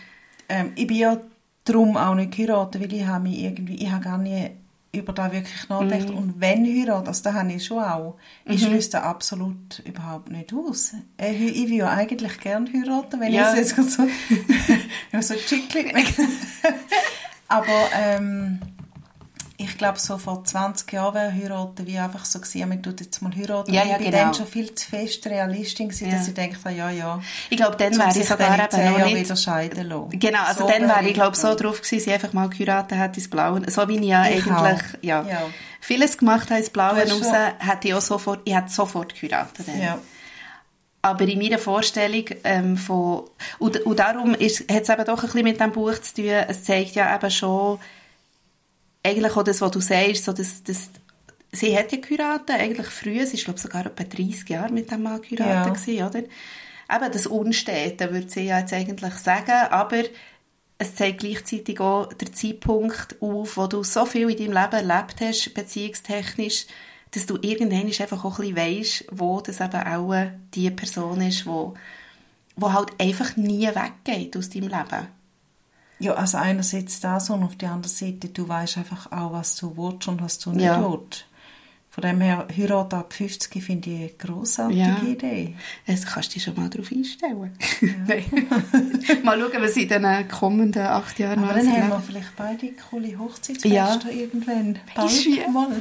[0.48, 1.20] ähm, ich bin ja
[1.64, 4.52] darum auch nicht geheiratet, weil ich habe mich irgendwie, ich habe gar nicht
[4.96, 6.08] über das wirklich nachgedacht.
[6.10, 6.16] Mhm.
[6.16, 10.52] Und wenn heiraten, also das habe ich schon auch, ich schließe das absolut überhaupt nicht
[10.52, 10.92] aus.
[11.18, 13.52] Äh, Ich will ja eigentlich gerne heiraten, wenn Ja.
[13.54, 14.06] ich es jetzt so,
[15.20, 15.92] so schicklich
[17.48, 18.58] Aber ähm,
[19.76, 23.20] ich glaube, so vor 20 Jahren wäre heiraten wie einfach so gewesen, man tut jetzt
[23.20, 23.74] mal heiraten.
[23.74, 24.22] Ja, ja, ich bin genau.
[24.24, 26.16] dann schon viel zu fest Realistin gewesen, Ja.
[26.16, 27.20] dass ich dachte, ja, ja.
[27.50, 29.16] Ich glaube, dann wäre ich sogar eben noch nicht...
[29.16, 30.18] wieder scheiden lassen.
[30.18, 31.82] Genau, also So dann wäre ich, glaube so drauf.
[31.82, 33.70] gewesen, sie einfach mal geheiratet hätte ins Blaue.
[33.70, 35.42] So wie ich ja Ich eigentlich, ja, Ja.
[35.82, 39.68] vieles gemacht habe ins Blaue raus, hätte ich auch sofort, ich hätte sofort geheiratet.
[39.68, 39.78] dann.
[39.82, 39.98] Ja.
[41.02, 43.24] Aber in meiner Vorstellung ähm, von...
[43.58, 46.30] Und, und darum hat es eben doch ein bisschen mit dem Buch zu tun.
[46.48, 47.78] Es zeigt ja eben schon
[49.06, 50.90] eigentlich auch das, was du sagst, so das, das,
[51.52, 55.02] sie hat ja geheiratet, eigentlich früh, sie ist glaube sogar etwa 30 Jahre mit dem
[55.02, 56.18] Mann geheiratet gewesen, oder?
[56.18, 60.04] Eben das Unstete, würde sie ja jetzt eigentlich sagen, aber
[60.78, 65.20] es zeigt gleichzeitig auch den Zeitpunkt auf, wo du so viel in deinem Leben erlebt
[65.20, 66.66] hast, beziehungstechnisch,
[67.12, 71.46] dass du irgendwann einfach auch ein bisschen weisst, wo das eben auch die Person ist,
[71.46, 71.74] wo,
[72.56, 75.08] wo halt einfach nie weggeht aus deinem Leben.
[75.98, 79.76] Ja, also einerseits das und auf der anderen Seite, du weißt einfach auch, was du
[79.76, 80.80] willst und was du nicht Ja.
[80.90, 81.26] willst.
[81.88, 85.02] Von dem her, Heirat ab 50 finde ich eine grossartige Ja.
[85.02, 85.54] Idee.
[85.86, 87.56] Das kannst du dich schon mal darauf einstellen.
[88.06, 88.24] Nein.
[89.24, 93.18] mal schauen, was in den kommenden acht Jahren Aber dann haben wir vielleicht beide coole
[93.18, 93.98] Hochzeitsfeste Ja.
[94.10, 94.78] irgendwann.
[94.94, 95.48] Ja.
[95.48, 95.80] mal.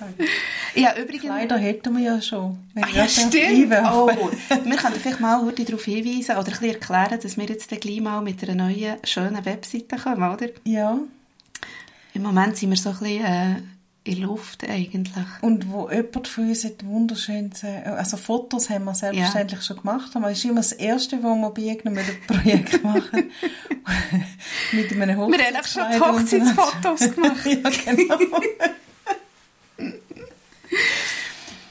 [0.74, 1.22] Ja, übrigens...
[1.24, 2.58] Kleider hätten wir ja schon.
[2.74, 3.34] Ah, ja, stimmt.
[3.34, 7.68] Oh, wir können vielleicht mal heute darauf hinweisen oder ein bisschen erklären, dass wir jetzt
[7.68, 10.48] gleich mal mit einer neuen, schönen Webseite kommen, oder?
[10.64, 10.98] Ja.
[12.12, 13.56] Im Moment sind wir so ein bisschen äh,
[14.04, 15.24] in der Luft eigentlich.
[15.40, 20.14] Und wo jemand von uns hat wunderschönes, äh, also Fotos haben wir selbstverständlich schon gemacht,
[20.14, 23.30] aber es ist immer das Erste, wo wir bei irgendeinem Projekt machen.
[24.72, 26.56] Mit einem Wir haben auch schon Hochzeitskleid.
[26.56, 27.46] Hochzeitsfotos gemacht.
[27.46, 28.18] ja, genau.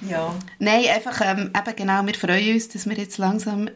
[0.10, 0.36] Ja.
[0.60, 3.70] Nein, einfach, ähm, eben genau, wir freuen uns, dass wir jetzt langsam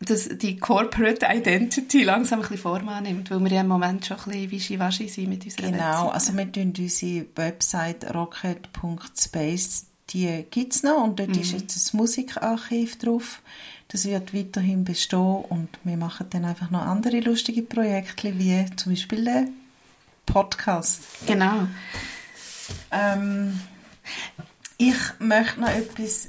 [0.00, 4.18] dass die Corporate Identity langsam ein bisschen Form annimmt, weil wir ja im Moment schon
[4.18, 5.78] ein bisschen wischiwaschi sind mit unserer Genau,
[6.08, 6.12] Webseite.
[6.12, 11.96] also wir tun unsere Website rocket.space, die gibt es noch und dort ist jetzt ein
[11.96, 13.40] Musikarchiv drauf.
[13.88, 18.92] Das wird weiterhin bestehen und wir machen dann einfach noch andere lustige Projekte, wie zum
[18.92, 19.50] Beispiel den
[20.26, 21.02] Podcast.
[21.26, 21.66] Genau.
[22.90, 23.60] Ähm,
[24.78, 26.28] ich möchte noch etwas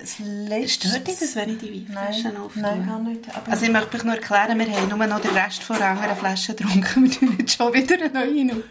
[0.00, 0.88] das Letzte...
[0.88, 2.62] Stört dich das, wenn ich die Weinflaschen Nein, auftue?
[2.62, 3.36] nein, gar nicht.
[3.36, 5.86] Aber Also ich möchte mich nur erklären, wir haben nur noch den Rest von einer
[6.00, 7.04] anderen Flasche getrunken.
[7.04, 8.64] Wir tun jetzt schon wieder eine neue und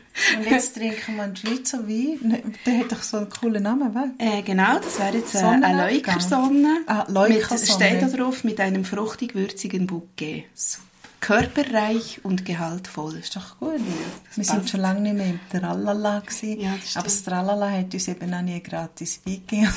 [0.48, 2.20] jetzt trinken wir einen Schweizer Wein.
[2.22, 4.10] Ne, Der hat doch so einen coolen Namen, was?
[4.20, 6.82] Äh, genau, das wäre jetzt äh, eine Leukersonne.
[6.86, 7.66] Ah, Mit, Leukersonne.
[7.90, 10.46] steht da drauf mit einem fruchtig-würzigen Bouquet.
[10.54, 10.84] Super.
[11.24, 13.16] Körperreich und gehaltvoll.
[13.16, 13.80] Ist doch gut.
[14.28, 16.60] Das Wir sind schon lange nicht mehr im Tralala gewesen.
[16.60, 19.70] Ja, das aber das Tralala hat uns eben auch nie gratis weggegeben.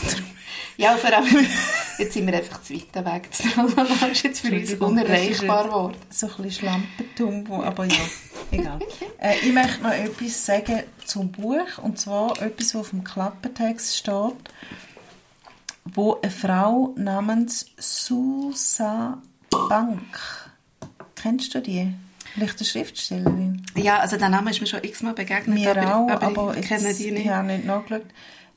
[0.76, 1.46] Ja, vor allem,
[1.98, 3.28] jetzt sind wir einfach zu weit weg.
[3.30, 5.96] Das Tralala ist jetzt für uns das unerreichbar geworden.
[6.10, 8.04] So ein bisschen Schlampentum, wo, aber ja,
[8.50, 8.80] egal.
[9.20, 13.96] äh, ich möchte noch etwas sagen zum Buch, und zwar etwas, was auf dem Klappentext
[13.96, 14.34] steht,
[15.84, 20.45] wo eine Frau namens Susa Bank,
[21.16, 21.92] kennst du die?
[22.34, 23.62] Vielleicht eine Schriftstellerin?
[23.74, 26.66] Ja, also der Name ist mir schon x-mal begegnet, Mir aber, auch, aber, aber, ich
[26.66, 27.24] kenne die nicht.
[27.24, 28.06] Ich habe nicht nachgeschaut.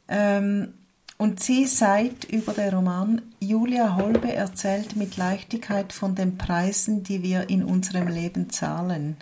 [0.08, 0.74] Ähm,
[1.18, 7.24] und sie sagt über den Roman, Julia Holbe erzählt mit Leichtigkeit von den Preisen, die
[7.24, 9.18] wir in unserem Leben zahlen.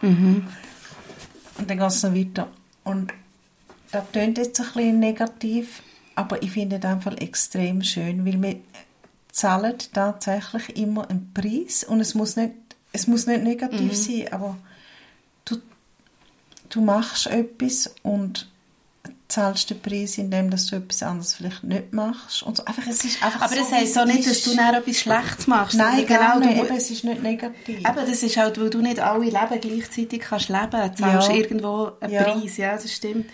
[0.00, 0.46] Mhm.
[1.58, 2.48] Und dann geht es noch weiter.
[2.84, 3.12] Und
[3.90, 5.82] das klingt jetzt ein bisschen negativ,
[6.14, 8.56] aber ich finde das einfach extrem schön, weil wir
[9.32, 12.54] zahlen tatsächlich immer einen Preis und es muss nicht,
[12.92, 14.56] es muss nicht negativ sein, aber
[15.44, 15.56] du,
[16.68, 18.48] du machst etwas und
[19.28, 22.42] zahlst den Preis, indem dass du etwas anderes vielleicht nicht machst.
[22.42, 22.64] Und so.
[22.64, 25.46] einfach, es ist einfach Aber so, das heisst auch nicht, dass du dann etwas Schlechtes
[25.46, 25.76] machst.
[25.76, 26.56] Nein, genau du nicht.
[26.56, 27.78] mu- Eben, es ist nicht negativ.
[27.78, 30.98] Eben, das ist halt, weil du nicht alle Leben gleichzeitig kannst leben kannst.
[30.98, 31.34] Zahlst Ja.
[31.36, 32.22] irgendwo einen Ja.
[32.24, 33.30] Preis, ja, das stimmt.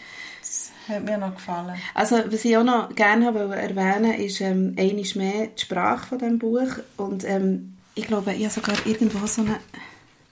[0.87, 1.75] Hat mir noch gefallen.
[1.95, 6.19] Also, was ich auch noch gerne wollte erwähnen ist ähm, einmal mehr die Sprache von
[6.19, 6.69] diesem Buch.
[6.99, 9.57] Und ähm, ich glaube, ich habe sogar irgendwo so einen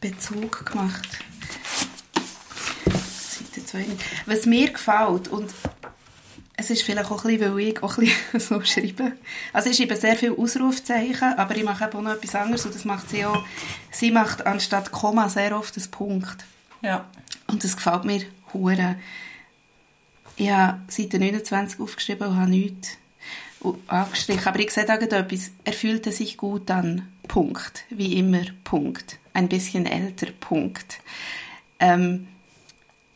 [0.01, 1.09] Bezug gemacht.
[2.85, 3.87] Seite 2.
[4.27, 5.53] Was mir gefällt, und
[6.57, 9.13] es ist vielleicht auch ein bisschen, weil ich auch ein bisschen so schreibe.
[9.55, 12.85] Also ich schreibe sehr viele Ausrufzeichen, aber ich mache auch noch etwas anderes und das
[12.85, 13.43] macht sie auch.
[13.91, 16.45] Sie macht anstatt Komma sehr oft das Punkt.
[16.83, 17.09] Ja.
[17.47, 18.97] Und das gefällt mir hure.
[20.37, 22.99] Ich habe Seite 29 aufgeschrieben und habe nichts
[23.89, 24.47] angestrichen.
[24.47, 25.51] Aber ich sehe da etwas.
[25.65, 27.09] Er fühlte sich gut an.
[27.29, 27.85] Punkt.
[27.91, 28.43] Wie immer.
[28.65, 29.19] Punkt.
[29.33, 30.27] Ein bisschen älter.
[30.41, 31.01] Punkt.
[31.81, 32.29] Ähm,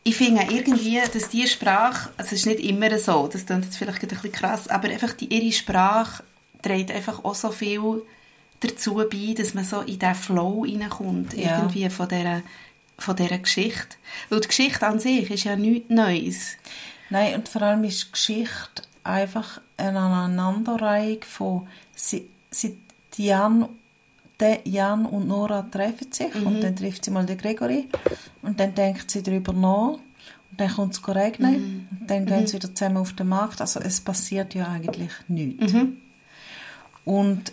[0.03, 3.77] ich finde irgendwie, dass diese Sprache, also es ist nicht immer so, das klingt jetzt
[3.77, 6.23] vielleicht ein bisschen krass, aber einfach die, ihre Sprache
[6.61, 8.01] trägt einfach auch so viel
[8.61, 11.59] dazu bei, dass man so in diesen Flow reinkommt, Ja.
[11.59, 12.41] irgendwie von dieser,
[12.97, 13.97] von dieser Geschichte.
[14.29, 16.57] Weil die Geschichte an sich ist ja nichts Neues.
[17.09, 22.77] Nein, und vor allem ist die Geschichte einfach eine Aneinanderreihung von sie, sie,
[23.15, 23.67] die Jan,
[24.39, 27.89] der Jan und Nora treffen sich und dann trifft sie mal den Gregory
[28.41, 29.99] und dann denkt sie darüber nach
[30.51, 33.61] und dann kommt es regnen und dann gehen sie wieder zusammen auf den Markt.
[33.61, 35.73] Also es passiert ja eigentlich nichts.
[37.05, 37.51] Und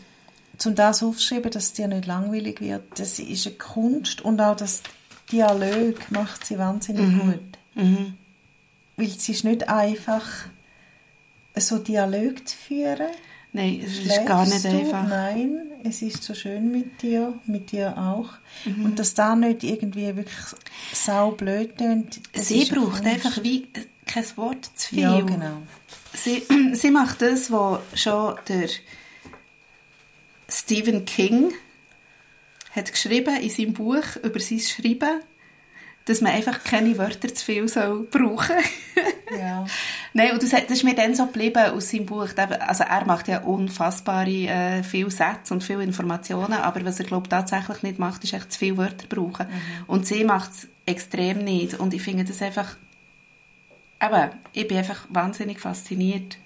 [0.59, 4.57] zum das aufschreiben, dass es dir nicht langweilig wird, das ist eine Kunst und auch
[4.57, 4.83] das
[5.33, 7.59] Dialog macht sie wahnsinnig gut.
[8.97, 10.23] Weil es ist nicht einfach,
[11.57, 13.09] so Dialog zu führen.
[13.53, 14.79] Nein, es ist gar nicht Schläfst du?
[14.79, 15.09] einfach.
[15.09, 18.35] Nein, es ist so schön mit dir, mit dir auch.
[18.67, 18.85] Mhm.
[18.85, 20.37] Und dass da nicht irgendwie wirklich
[20.93, 22.21] saublöd tönt.
[22.35, 23.07] Sie braucht Kunst.
[23.07, 23.69] einfach wie
[24.05, 25.01] kein Wort zu viel.
[25.01, 25.63] Ja, genau.
[26.13, 26.43] Sie,
[26.75, 28.69] sie macht das, was schon der
[30.49, 31.53] Stephen King
[32.73, 35.23] hat geschrieben in seinem Buch über sein Schreiben,
[36.07, 38.57] dass man einfach keine Wörter zu viel soll brauchen
[39.37, 39.67] Ja.
[40.15, 42.29] Nein, und das, das ist mir dann so geblieben aus seinem Buch.
[42.37, 47.29] Also er macht ja unfassbare äh, viele Sätze und viele Informationen, aber was er glaube
[47.29, 49.47] tatsächlich nicht macht, ist echt zu viele Wörter brauchen.
[49.87, 51.75] Und sie macht es extrem nicht.
[51.75, 52.77] Und ich finde das einfach,
[54.01, 56.39] eben, ich bin einfach wahnsinnig fasziniert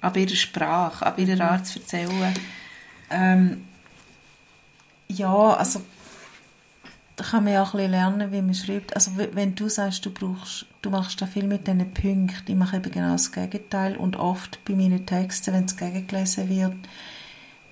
[0.00, 2.34] an ihrer Sprache, an ihrer Art zu erzählen.
[3.10, 3.64] Ähm,
[5.08, 5.82] ja, also
[7.16, 8.94] da kann man ja auch ein bisschen lernen, wie man schreibt.
[8.94, 12.76] Also wenn du sagst, du brauchst, du machst da viel mit diesen Punkten, ich mache
[12.76, 16.74] eben genau das Gegenteil und oft bei meinen Texten, wenn es gegengelesen wird,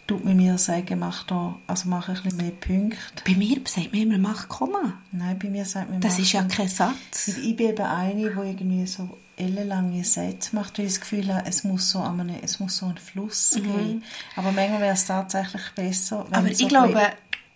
[0.07, 3.23] tut man mir sagen, mach da, also mach ein bisschen mehr Punkte.
[3.27, 4.95] Bei mir sagt man immer, mach Komma.
[5.11, 7.29] Nein, bei mir sagt man, Das ist ja kein Satz.
[7.29, 11.49] Ich bin eben eine, die irgendwie so ellenlange Sätze macht, weil ich das Gefühl habe,
[11.49, 14.05] es muss so, an einem, es muss so einen Fluss geben.
[14.37, 16.47] Aber manchmal wäre es tatsächlich besser, wenn Mhm.
[16.47, 17.13] Aber so ich glaube,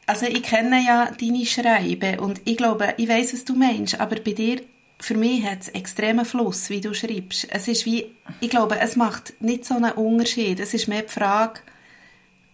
[0.07, 4.17] also ich kenne ja deine Schreiben und ich glaube, ich weiß, was du meinst, aber
[4.21, 4.63] bei dir,
[4.99, 7.49] für mich hat es extremen Fluss, wie du schreibst.
[7.51, 8.07] Es ist wie,
[8.41, 10.59] ich glaube, es macht nicht so einen Unterschied.
[10.59, 11.61] Es ist mehr die Frage,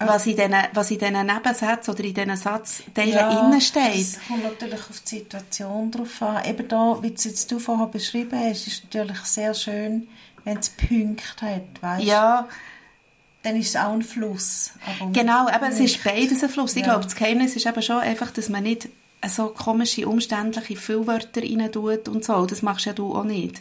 [0.06, 3.94] was in diesen, was in diesen Nebensätzen oder in diesen Satzteilen Ja, innen steht.
[3.94, 6.44] Es kommt natürlich auf die Situation drauf an.
[6.44, 10.08] Eben da, wie es jetzt du vorher beschrieben hast, ist natürlich sehr schön,
[10.44, 12.04] wenn es Punkte hat, weißt?
[12.04, 12.48] Ja,
[13.42, 14.70] Dann ist es auch ein Fluss.
[15.00, 16.76] aber Genau, eben, es ist beides ein Fluss.
[16.76, 16.90] Ich Ja.
[16.92, 18.88] glaube, das Geheimnis ist eben schon einfach, dass man nicht
[19.28, 22.46] so komische, umständliche Füllwörter rein tut und so.
[22.46, 23.60] Das machst ja du auch nicht.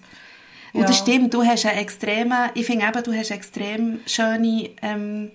[0.73, 0.87] Und Ja.
[0.87, 5.31] das stimmt, du hast einen extremen, ich finde eben, du hast extrem schöne ähm,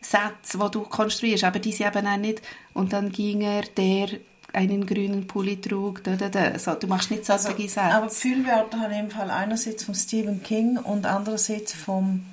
[0.00, 2.42] Sätze, die du konstruierst, aber die sind eben auch nicht,
[2.74, 4.08] und dann ging er, der
[4.52, 6.02] einen grünen Pulli trug.
[6.02, 6.58] Da, da, da.
[6.58, 7.80] So, du machst nicht solche also, Sätze.
[7.82, 12.24] Aber Füllwörter habe ich im Fall einerseits von Stephen King und andererseits vom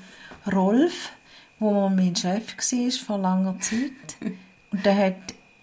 [0.51, 1.11] Rolf,
[1.59, 4.31] wo mein Chef war vor langer Zeit.
[4.71, 5.15] Und der hat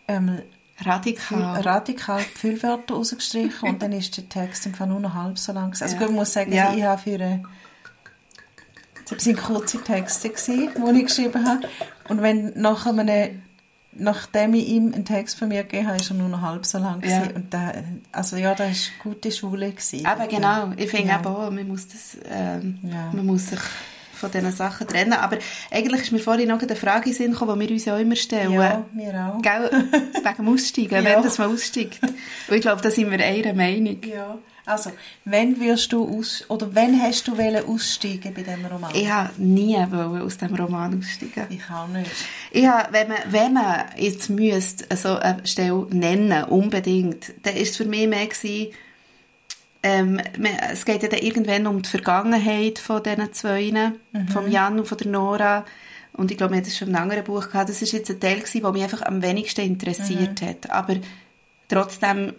[0.08, 0.40] ähm,
[0.80, 1.60] radikal.
[1.60, 5.70] radikal Füllwörter rausgestrichen und dann ist der Text Fall nur noch halb so lang.
[5.78, 6.02] Also ja.
[6.02, 6.74] ich muss sagen, ja.
[6.74, 7.42] ich habe für eine
[9.08, 11.68] das waren kurze Texte, die ich geschrieben habe.
[12.08, 13.42] Und wenn nach einem,
[13.92, 16.78] nachdem ich ihm einen Text von mir gegeben habe, ist er nur noch halb so
[16.78, 17.02] lang.
[17.04, 17.24] Ja.
[17.34, 17.72] Und da,
[18.12, 19.70] also ja, das war eine gute Schule.
[19.70, 20.06] Gewesen.
[20.06, 21.24] Aber genau, ich finde ja.
[21.24, 23.10] auch, man muss, das, ähm, ja.
[23.12, 23.60] man muss sich
[24.14, 25.14] von diesen Sachen trennen.
[25.14, 25.38] Aber
[25.70, 28.16] eigentlich ist mir vorhin noch eine Frage in Sinn gekommen, die wir uns ja immer
[28.16, 28.52] stellen.
[28.52, 29.42] Ja, wir auch.
[29.42, 29.70] Gell?
[29.92, 31.04] Wegen dem Aussteigen, ja.
[31.04, 32.00] wenn das mal aussteigt.
[32.02, 33.98] Und ich glaube, da sind wir einer Meinung.
[34.02, 34.38] Ja.
[34.66, 34.90] Also,
[35.26, 38.90] wenn wirst du aus oder wenn hast du aussteigen bei diesem Roman?
[38.94, 41.46] Ich habe nie aus diesem Roman aussteigen.
[41.50, 42.10] Ich auch nicht.
[42.50, 47.72] Ich habe, wenn man, wenn man jetzt müsste, so eine Stelle nennen, unbedingt, dann ist
[47.72, 48.72] es für mich mehr gewesen,
[49.84, 50.18] ähm,
[50.72, 54.28] es geht ja dann irgendwann um die Vergangenheit von diesen zwei, mhm.
[54.28, 55.66] vom Jan und von der Nora.
[56.14, 57.68] Und ich glaube, wir hatten das schon in einem anderen Buch gehabt.
[57.68, 60.46] Das ist jetzt ein Teil gewesen, der mich einfach am wenigsten interessiert mhm.
[60.46, 60.70] hat.
[60.70, 60.96] Aber
[61.68, 62.32] trotzdem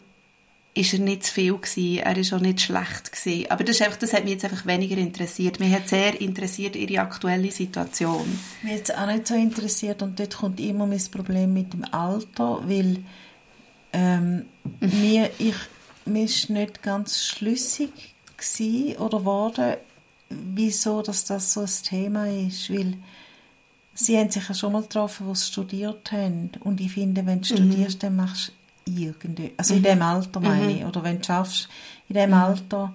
[0.74, 2.00] ist er nicht zu viel gewesen.
[2.00, 3.52] Er ist auch nicht schlecht gewesen.
[3.52, 5.60] Aber das, ist einfach, das hat mich jetzt einfach weniger interessiert.
[5.60, 8.39] Mich hat sehr interessiert ihre aktuelle Situation.
[8.64, 11.86] Mich hat es auch nicht so interessiert und dort kommt immer mein Problem mit dem
[11.93, 12.98] Alter, weil
[13.93, 14.46] ähm,
[14.80, 15.02] mhm.
[15.02, 15.56] mir, ich,
[16.06, 19.80] mir ist nicht ganz schlüssig gewesen oder wurde,
[20.30, 22.95] wieso dass das so ein Thema ist, weil
[23.93, 27.41] sie haben sich ja schon mal getroffen, wo sie studiert haben und ich finde, wenn
[27.41, 27.58] du mhm.
[27.58, 28.51] studierst, dann machst
[28.86, 29.78] du irgendwie, also mhm.
[29.78, 30.88] in dem Alter meine ich, mhm.
[30.88, 31.70] oder wenn du schaffst,
[32.08, 32.36] in dem mhm.
[32.36, 32.93] Alter,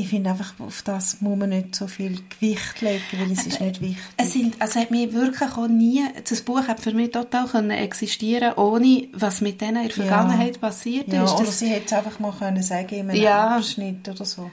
[0.00, 3.60] ich finde einfach, auf das muss man nicht so viel Gewicht legen, weil es ist
[3.60, 4.04] nicht wichtig.
[4.16, 7.72] Es sind, also hat mir wirklich auch nie, das Buch hat für mich total können
[7.72, 10.60] existieren ohne was mit denen in der Vergangenheit ja.
[10.60, 11.32] passiert ja, ist.
[11.32, 13.56] Oder sie hätte es einfach mal können sagen in einem ja.
[13.56, 14.52] Abschnitt oder so.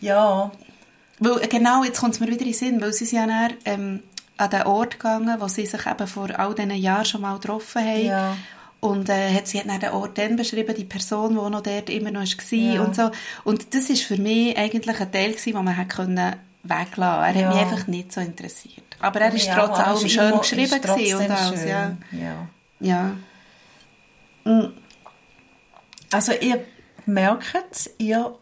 [0.00, 0.50] Ja.
[1.20, 3.52] Weil, genau, jetzt kommt es mir wieder in den Sinn, weil sie sind ja dann,
[3.66, 4.02] ähm,
[4.38, 7.80] an den Ort gegangen, wo sie sich eben vor all diesen Jahren schon mal getroffen
[7.80, 8.04] haben.
[8.06, 8.36] Ja.
[8.80, 11.90] Und äh, hat, sie hat dann den Ort dann beschrieben, die Person, die noch dort
[11.90, 12.82] immer noch war ja.
[12.82, 13.10] und so.
[13.44, 17.24] Und das ist für mich eigentlich ein Teil gewesen, den man hätte können weglassen.
[17.24, 17.48] Er ja.
[17.48, 18.84] hat mich einfach nicht so interessiert.
[19.00, 20.80] Aber er ist ja, trotz allem schön geschrieben
[21.18, 21.64] und alles.
[21.64, 21.96] Ja.
[22.12, 22.48] ja.
[22.80, 23.16] ja.
[24.44, 24.72] Mhm.
[26.10, 26.64] Also ihr
[27.06, 28.34] merkt, ihr,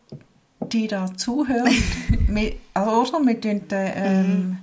[0.60, 1.68] die da zuhört,
[2.28, 3.26] wir, also, oder?
[3.26, 4.58] Wir tun den, ähm,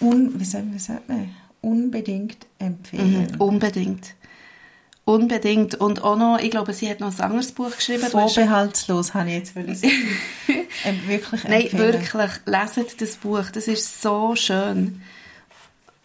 [0.00, 0.06] mhm.
[0.06, 1.34] un, wie sagt, wie sagt man?
[1.62, 3.28] Unbedingt empfehlen.
[3.32, 4.14] Mhm, unbedingt.
[5.04, 5.74] Unbedingt.
[5.74, 8.02] Und auch noch, ich glaube, sie hat noch ein anderes Buch geschrieben.
[8.02, 12.12] Vorbehaltslos, habe ich jetzt ähm, wirklich Nein, wirklich.
[12.46, 13.50] Leset das Buch.
[13.52, 15.02] Das ist so schön.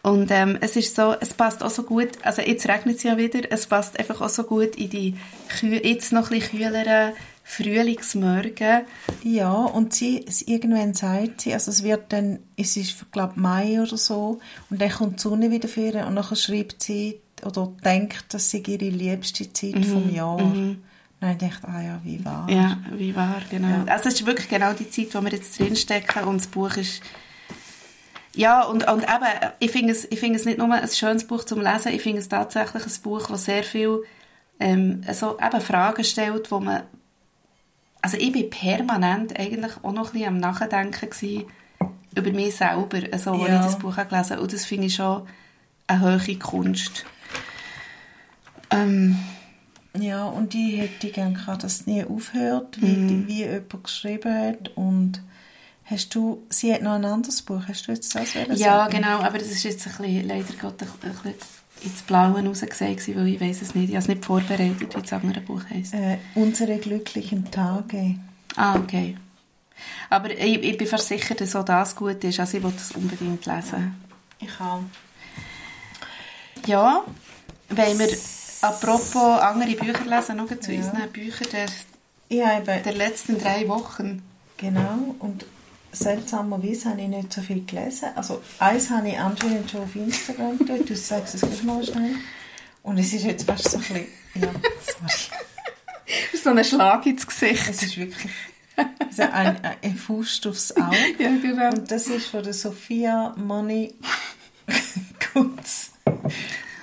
[0.02, 3.18] Und ähm, es ist so, es passt auch so gut, also jetzt regnet es ja
[3.18, 5.16] wieder, es passt einfach auch so gut in die
[5.62, 7.14] jetzt noch ein bisschen kühleren
[7.50, 8.82] Frühlingsmorgen.
[9.24, 13.96] Ja, und sie, irgendwann sagt sie, also es wird dann, es ist, glaube Mai oder
[13.96, 14.40] so,
[14.70, 18.62] und dann kommt die Sonne wieder vor und dann schreibt sie oder denkt, dass sie
[18.68, 19.84] ihre liebste Zeit mhm.
[19.84, 20.42] vom Jahr.
[20.42, 20.84] Mhm.
[21.22, 22.48] Dann denkt ah ja, wie wahr.
[22.50, 23.70] Ja, wie wahr, genau.
[23.70, 23.86] Ja.
[23.88, 27.02] Also es ist wirklich genau die Zeit, wo wir jetzt drinstecken und das Buch ist
[28.36, 31.44] ja, und, und eben, ich finde es, ich finde es nicht nur ein schönes Buch
[31.44, 34.04] zum Lesen, ich finde es tatsächlich ein Buch, das sehr viel
[34.60, 36.84] ähm, so eben Fragen stellt, wo man
[38.02, 41.46] also ich bin permanent eigentlich auch noch ein bisschen am Nachdenken gewesen
[42.16, 43.60] über mich selber, also, als ja.
[43.60, 44.42] ich das Buch gelesen habe.
[44.42, 45.28] Und das finde ich schon
[45.88, 47.06] eine hohe Kunst.
[48.72, 49.18] Ähm,
[49.98, 53.28] ja, und ich hätte gerne gehabt, dass es nie aufhört, wie, mm.
[53.28, 54.70] wie jemand geschrieben hat.
[54.76, 55.22] Und
[55.86, 58.96] hast du, sie hat noch ein anderes Buch, hast du jetzt das Ja, sagen?
[58.96, 61.36] genau, aber das ist jetzt ein bisschen, leider Gott, ein bisschen
[61.84, 63.90] ins Blaue rausgesehen, weil ich weiß es nicht.
[63.90, 65.94] Ich habe es nicht vorbereitet, wie das andere Buch heisst.
[65.94, 68.16] Äh, unsere glücklichen Tage.
[68.56, 69.18] Ah, okay.
[70.10, 72.40] Aber ich, ich bin versichert, dass auch das gut ist.
[72.40, 73.96] Also ich will das unbedingt lesen.
[74.40, 74.82] Ich auch.
[76.66, 77.04] Ja,
[77.70, 78.10] wenn wir
[78.62, 80.80] apropos andere Bücher lesen, noch zu ja.
[80.80, 81.48] unseren Büchern
[82.30, 84.24] der, der letzten drei Wochen.
[84.58, 85.46] Genau, und
[85.92, 88.10] seltsamerweise habe ich nicht so viel gelesen.
[88.16, 90.86] Also eins habe ich anscheinend schon auf Instagram getan.
[90.86, 92.16] Du sagst es gleich mal schnell.
[92.84, 94.06] Und es ist jetzt fast so ein bisschen...
[94.36, 94.52] Ja,
[94.86, 95.42] sorry.
[96.44, 97.70] so ein Schlag ins Gesicht.
[97.70, 98.32] Es ist wirklich
[98.78, 100.96] also ein, ein Faust aufs Auge.
[101.20, 101.70] Ja, genau.
[101.70, 103.96] Und das ist von der Sophia Money
[105.34, 105.92] Kutz.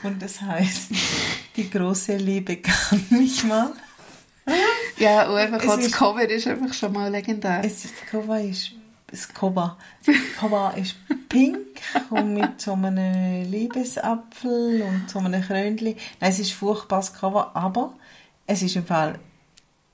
[0.03, 0.91] Und das heißt,
[1.57, 3.73] die große Liebe kann mich mal.
[4.99, 7.63] Ja, und einfach das Cover ist einfach schon mal legendär.
[7.65, 8.73] Es ist, das Cover ist
[9.15, 9.77] das Cover.
[10.05, 10.97] Das Cover ist
[11.29, 15.95] pink und mit so einem Liebesapfel und so einem Krönchen.
[16.21, 17.95] Nein, es ist ein furchtbares Cover, aber
[18.47, 19.19] es ist im Fall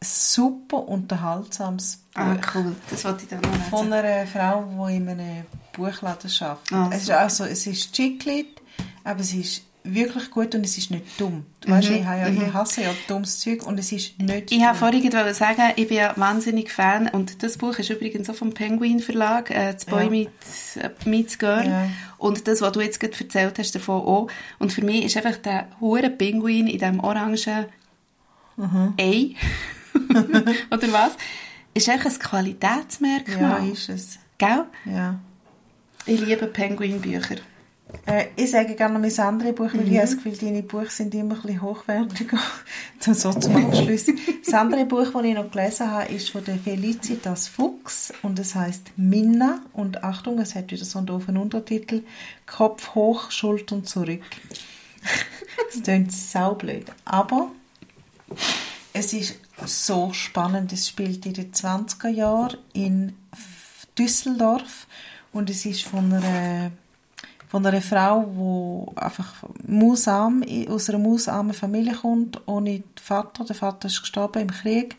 [0.03, 2.23] super unterhaltsames Buch.
[2.23, 2.75] Ah, cool.
[2.89, 3.65] Das wollte ich dann noch lesen.
[3.69, 6.73] Von einer Frau, die in einem Buchladen arbeitet.
[6.73, 8.61] Ah, es, ist also, es ist Chiclet,
[9.05, 11.47] aber es ist wirklich gut und es ist nicht dumm.
[11.61, 11.73] Du mhm.
[11.73, 12.53] weißt, ich, ja, ich mhm.
[12.53, 16.13] hasse ja dummes Zeug und es ist nicht Ich wollte vorhin sagen, ich bin ja
[16.17, 20.11] wahnsinnig Fan und das Buch ist übrigens auch vom Penguin Verlag, äh, «Das Boy ja.
[20.11, 21.89] meets, äh, meets Girl» ja.
[22.19, 24.29] und das, was du jetzt gerade erzählt hast, davon auch.
[24.59, 27.67] Und für mich ist einfach der hure Penguin in diesem orangen
[28.57, 28.95] mhm.
[28.99, 29.35] Ei,
[30.71, 31.13] oder was,
[31.75, 33.67] ist einfach ein Qualitätsmerkmal.
[33.67, 34.19] Ja, ist es.
[34.39, 34.65] Gell?
[34.85, 35.21] Ja.
[36.07, 37.37] Ich liebe Penguin-Bücher.
[38.07, 39.93] Äh, ich sage gerne noch mein anderes Buch, weil mhm.
[39.93, 42.39] ich habe das Gefühl, deine Bücher sind immer ein bisschen hochwertiger.
[43.01, 44.07] so zum Abschluss.
[44.45, 48.55] das andere Buch, das ich noch gelesen habe, ist von der Felicitas Fuchs und es
[48.55, 49.61] heißt Minna.
[49.73, 52.03] Und Achtung, es hat wieder so einen doofen Untertitel.
[52.47, 54.23] Kopf hoch, Schultern zurück.
[55.73, 56.87] das klingt saublöd.
[57.05, 57.51] Aber
[58.93, 60.73] es ist so spannend.
[60.73, 63.15] Es spielt in den 20er Jahren in
[63.99, 64.87] Düsseldorf
[65.33, 66.71] und es ist von einer
[67.51, 73.45] von einer Frau, die einfach mausarm, aus einer mausarmen Familie kommt, ohne Vater.
[73.45, 74.97] Der Vater ist gestorben im Krieg.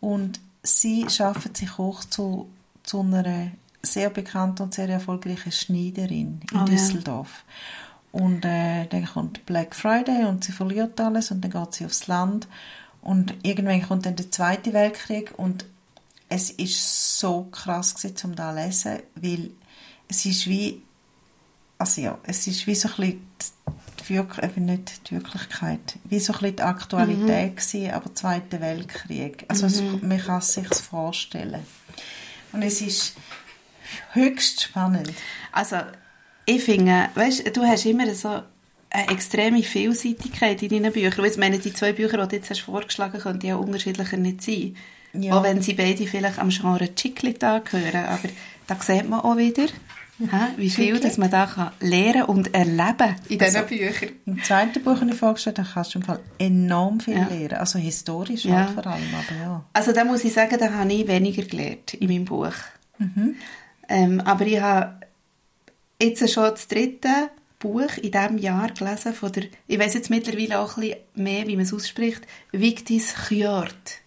[0.00, 2.48] Und sie schafft sich hoch zu,
[2.82, 3.50] zu einer
[3.82, 7.44] sehr bekannten und sehr erfolgreichen Schneiderin in oh, Düsseldorf.
[8.12, 8.20] Ja.
[8.22, 12.06] Und äh, dann kommt Black Friday und sie verliert alles und dann geht sie aufs
[12.06, 12.48] Land.
[13.02, 15.66] Und irgendwann kommt dann der Zweite Weltkrieg und
[16.30, 19.50] es ist so krass gewesen, um da zu lesen, weil
[20.08, 20.80] es ist wie
[21.78, 23.20] also ja, es ist wie so ein
[24.08, 27.56] bisschen die, nicht die Wirklichkeit, wie so ein bisschen die Aktualität mhm.
[27.56, 29.44] gewesen, aber Zweiter Weltkrieg.
[29.48, 29.72] Also mhm.
[29.72, 31.62] es, man kann es sich vorstellen.
[32.52, 33.16] Und es ist
[34.12, 35.12] höchst spannend.
[35.52, 35.76] Also
[36.44, 38.42] ich finde, weißt, du hast immer so
[38.90, 41.24] eine extreme Vielseitigkeit in deinen Büchern.
[41.24, 44.42] Ich meine, die zwei Bücher, die du jetzt hast vorgeschlagen hast, könnten ja unterschiedlicher nicht
[44.42, 44.76] sein.
[45.12, 45.34] Ja.
[45.38, 48.06] Auch wenn sie beide vielleicht am Genre Chiclet angehören.
[48.06, 48.28] Aber
[48.66, 49.66] da sieht man auch wieder,
[50.56, 54.10] wie viel dass man da kann lernen und erleben in diesen also, Büchern.
[54.24, 57.26] Im zweiten Buch, das ich vorgestellt habe, kannst du im Fall enorm viel ja.
[57.28, 57.54] lernen.
[57.54, 58.66] Also historisch ja.
[58.66, 59.64] halt vor allem, aber ja.
[59.72, 62.54] Also da muss ich sagen, da habe ich weniger gelernt in meinem Buch.
[62.98, 63.36] Mhm.
[63.88, 65.00] Ähm, aber ich habe
[66.00, 70.60] jetzt schon das dritte Buch in diesem Jahr gelesen von der, ich weiß jetzt mittlerweile
[70.60, 74.00] auch ein bisschen mehr, wie man es ausspricht, Victis Hjort.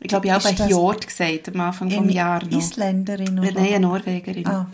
[0.00, 2.48] Ich glaube, ich habe bei Hjort gesagt am Anfang des Jahres.
[2.54, 3.52] Isländerin oder?
[3.52, 4.46] Nein, eine Norwegerin.
[4.46, 4.66] Ah.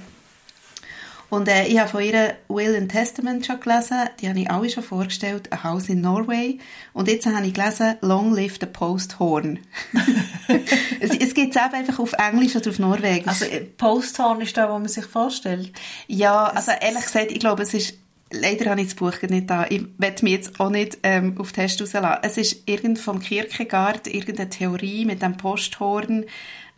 [1.32, 4.68] Und äh, ich habe von ihr Will and Testament schon gelesen, die habe ich alle
[4.68, 6.58] schon vorgestellt, A House in Norway.
[6.92, 9.58] Und jetzt habe ich gelesen Long Live the Post Horn.
[11.00, 13.28] es, es gibt es einfach auf Englisch oder auf Norwegisch.
[13.28, 15.72] Also äh, Post Horn ist da, wo man sich vorstellt?
[16.06, 17.94] Ja, also ehrlich gesagt, ich glaube, es ist
[18.34, 19.66] Leider habe ich das Buch nicht da.
[19.68, 22.20] Ich werde mich jetzt auch nicht ähm, auf Test rauslassen.
[22.22, 26.24] Es ist irgend vom Kierkegaard, irgendeine Theorie mit dem Posthorn,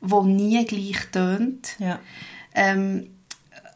[0.01, 1.77] wo nie gleich tönt.
[1.79, 2.01] Ja.
[2.57, 3.14] Ähm,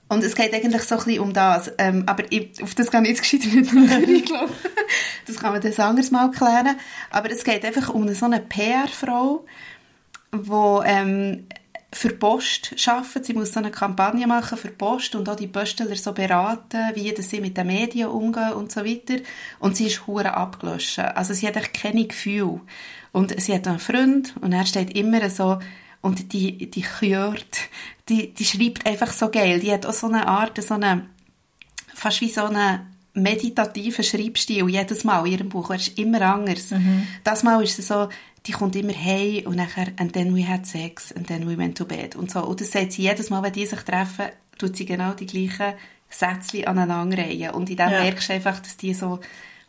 [0.09, 1.71] und es geht eigentlich so ein bisschen um das.
[1.77, 4.25] Ähm, aber ich, auf das kann ich jetzt gescheiter nicht eingehen.
[5.27, 6.77] das kann man das anders mal klären.
[7.11, 9.45] Aber es geht einfach um so eine PR-Frau,
[10.33, 11.47] die ähm,
[11.93, 13.27] für Post arbeitet.
[13.27, 17.15] Sie muss so eine Kampagne machen für Post und auch die Postler so beraten, wie
[17.21, 19.23] sie mit den Medien umgehen und so weiter.
[19.59, 20.99] Und sie ist hure abgelöscht.
[20.99, 22.61] Also sie hat echt keine Gefühle.
[23.13, 25.59] Und sie hat einen Freund und er steht immer so
[26.01, 27.59] und die, die Kjört,
[28.09, 29.61] die, die schreibt einfach so geil.
[29.61, 31.07] Die hat auch so eine Art, so eine,
[31.95, 35.71] fast wie so eine meditativen Schreibstil jedes Mal in ihrem Buch.
[35.71, 36.71] Er ist immer anders.
[36.71, 37.07] Mhm.
[37.25, 38.09] Das Mal ist es so,
[38.47, 41.77] die kommt immer hey und nachher and then we had sex and then we went
[41.77, 42.45] to bed und so.
[42.45, 44.27] Und das sagt sie jedes Mal, wenn die sich treffen,
[44.57, 45.75] tut sie genau die gleichen
[46.09, 47.51] Sätze aneinanderreihen.
[47.51, 48.03] Und in dem ja.
[48.03, 49.21] merkst du einfach, dass die so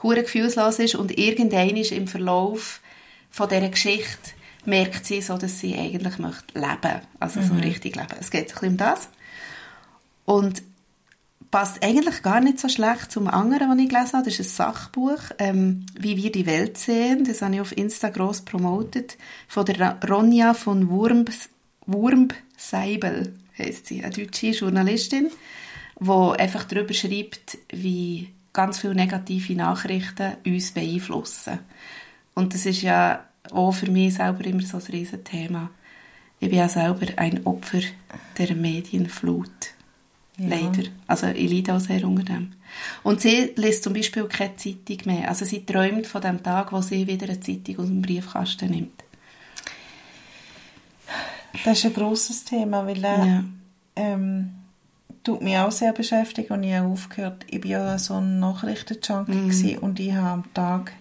[0.02, 2.82] hure gefühlslos ist und irgendein ist im Verlauf
[3.30, 4.32] von dieser Geschichte
[4.70, 7.48] merkt sie so, dass sie eigentlich möchte leben, also mhm.
[7.48, 8.16] so richtig leben.
[8.20, 9.10] Es geht ein bisschen um das.
[10.26, 10.64] Und
[11.52, 14.26] passt eigentlich gar nicht so schlecht zum anderen, was ich gelesen habe.
[14.26, 17.26] Das ist ein Sachbuch, ähm, «Wie wir die Welt sehen».
[17.26, 19.18] Das habe ich auf Insta gross promotet.
[19.48, 21.50] Von der Ronja von Wurmbs,
[21.86, 25.32] Wurmseibel heisst sie, eine deutsche Journalistin,
[26.00, 31.60] die einfach darüber schreibt, wie ganz viele negative Nachrichten uns beeinflussen.
[32.36, 35.70] Und das ist ja auch für mich selber immer so ein Riesenthema.
[36.40, 37.80] Ich bin ja selber ein Opfer
[38.38, 39.50] der Medienflut.
[40.38, 40.48] Ja.
[40.50, 40.84] Leider.
[41.08, 42.54] Also ich leide auch sehr unter dem.
[43.04, 45.28] Und sie liest zum Beispiel keine Zeitung mehr.
[45.28, 49.04] Also sie träumt von dem Tag, wo sie wieder eine Zeitung aus dem Briefkasten nimmt.
[51.66, 53.44] das ist ein grosses Thema, weil er Ja.
[53.96, 54.52] ähm,
[55.24, 59.76] tut mich auch sehr beschäftigt und ich habe aufgehört, ich war ja so ein Nachrichtenjunkie
[59.76, 59.80] Mhm.
[59.84, 60.94] und ich habe am Tag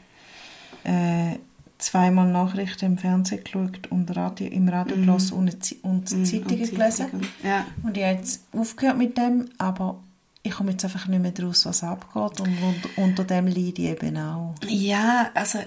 [0.84, 1.36] äh,
[1.79, 6.70] zweimal Nachrichten im Fernsehen geschaut und Radio, im Radio gelassen und, und Mhm, Zeitungen und
[6.70, 7.07] gelesen.
[7.43, 7.66] Ja.
[7.83, 10.01] Und ich habe jetzt aufgehört mit dem, aber
[10.43, 13.89] ich komme jetzt einfach nicht mehr daraus, was abgeht und unter, unter dem leide ich
[13.91, 14.55] eben auch.
[14.66, 15.61] Ja, also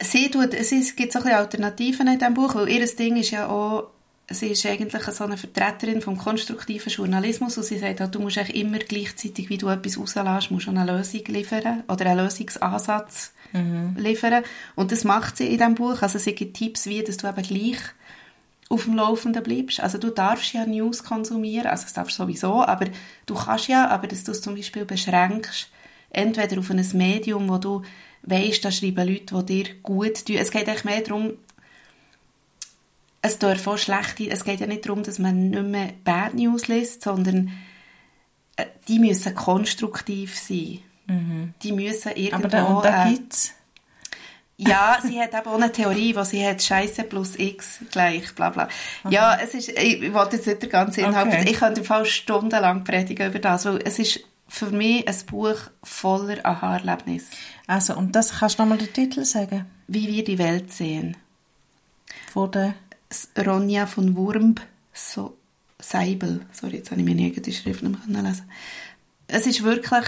[0.00, 3.16] sie tut, es ist, gibt so ein bisschen Alternativen in diesem Buch, weil ihr Ding
[3.16, 3.88] ist ja auch,
[4.30, 8.38] sie ist eigentlich so eine Vertreterin vom konstruktiven Journalismus und sie sagt auch, du musst
[8.38, 13.32] eigentlich immer gleichzeitig, wie du etwas rauslässt, musst eine Lösung liefern oder einen Lösungsansatz
[13.96, 14.42] liefern
[14.74, 17.42] und das macht sie in diesem Buch, also sie gibt Tipps, wie dass du eben
[17.42, 17.78] gleich
[18.68, 19.80] auf dem Laufenden bleibst.
[19.80, 22.86] Also du darfst ja News konsumieren, also das darfst du sowieso, aber
[23.26, 25.70] du kannst ja, aber dass du es zum Beispiel beschränkst,
[26.10, 27.82] entweder auf ein Medium, wo du
[28.22, 30.36] weißt, da schreiben Leute, die dir gut tun.
[30.36, 31.34] Es geht eigentlich mehr darum,
[33.24, 36.68] es darf auch schlechte, es geht ja nicht darum, dass man nicht mehr Bad News
[36.68, 37.52] liest, sondern
[38.56, 40.80] äh, die müssen konstruktiv sein.
[41.62, 42.36] Die müssen irgendwo...
[42.36, 43.18] Aber da, und da äh,
[44.56, 48.50] ja, sie hat eben auch eine Theorie, wo sie hat Scheiße plus X gleich, bla
[48.50, 48.68] bla.
[49.08, 51.50] Ja, es ist, ich, ich wollte jetzt nicht den ganzen Inhalt, Okay.
[51.50, 55.56] ich könnte im Fall stundenlang predigen über das, weil es ist für mich ein Buch
[55.82, 57.26] voller Aha-Erlebnis.
[57.66, 59.66] Also, und das kannst du nochmal den Titel sagen?
[59.88, 61.16] Wie wir die Welt sehen.
[62.32, 62.74] Von der
[63.38, 64.60] Ronja von Wurmb,
[64.92, 65.36] so,
[65.80, 68.50] Seibel, sorry, jetzt habe ich mir nie die Schrift nicht mehr lesen
[69.26, 70.04] Es ist wirklich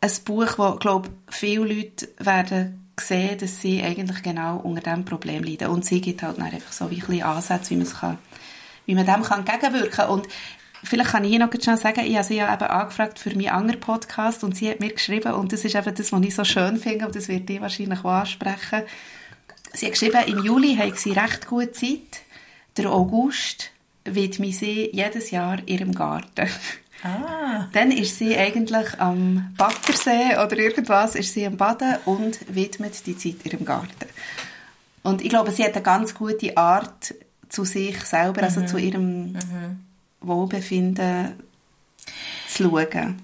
[0.00, 5.42] ein Buch, wo, glaube viele Leute werden sehen, dass sie eigentlich genau unter diesem Problem
[5.42, 5.68] leiden.
[5.68, 8.18] Und sie gibt halt einfach so wie ein Ansätze, wie man, kann,
[8.86, 10.10] wie man dem kann entgegenwirken kann.
[10.10, 10.28] Und
[10.84, 13.50] vielleicht kann ich hier noch schnell sagen, ich habe sie ja eben angefragt für meinen
[13.50, 16.44] anderen Podcast und sie hat mir geschrieben, und das ist eben das, was ich so
[16.44, 18.82] schön finde, und das wird die wahrscheinlich auch ansprechen.
[19.72, 22.22] Sie hat geschrieben, im Juli haben sie recht gute Zeit.
[22.76, 23.70] Der August
[24.04, 26.48] widme sie jedes Jahr ihrem Garten.
[27.04, 33.06] Ah, Dann ist sie eigentlich am Baggersee oder irgendwas, ist sie am Baden und widmet
[33.06, 34.08] die Zeit ihrem Garten.
[35.04, 37.14] Und ich glaube, sie hat eine ganz gute Art
[37.48, 39.36] zu sich selber, also zu ihrem
[40.20, 41.34] Wohlbefinden
[42.48, 43.22] zu schauen.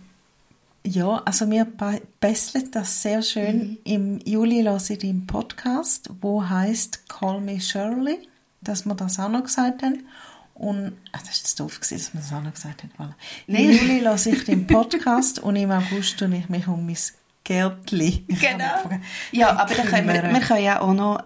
[0.87, 3.79] Ja, also mir be- besselt das sehr schön.
[3.85, 8.29] Im Juli lasse ich den Podcast, wo heißt Call Me Shirley,
[8.61, 10.07] dass wir das auch noch gesagt haben.
[10.55, 12.93] Und, ach, das ist jetzt doof gewesen, dass wir das auch noch gesagt haben.
[12.99, 13.15] Voilà.
[13.47, 13.71] Im.
[13.73, 16.97] Juli lasse ich den Podcast und im August tue ich mich um mein
[17.43, 18.25] Gärtli.
[18.29, 18.91] Genau.
[19.33, 21.23] Ja, aber dann können wir, wir können ja auch noch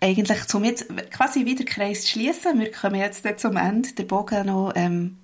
[0.00, 2.58] eigentlich zum jetzt quasi wieder Kreis schließen.
[2.58, 5.18] Wir kommen jetzt zum Ende, den Bogen noch, ähm,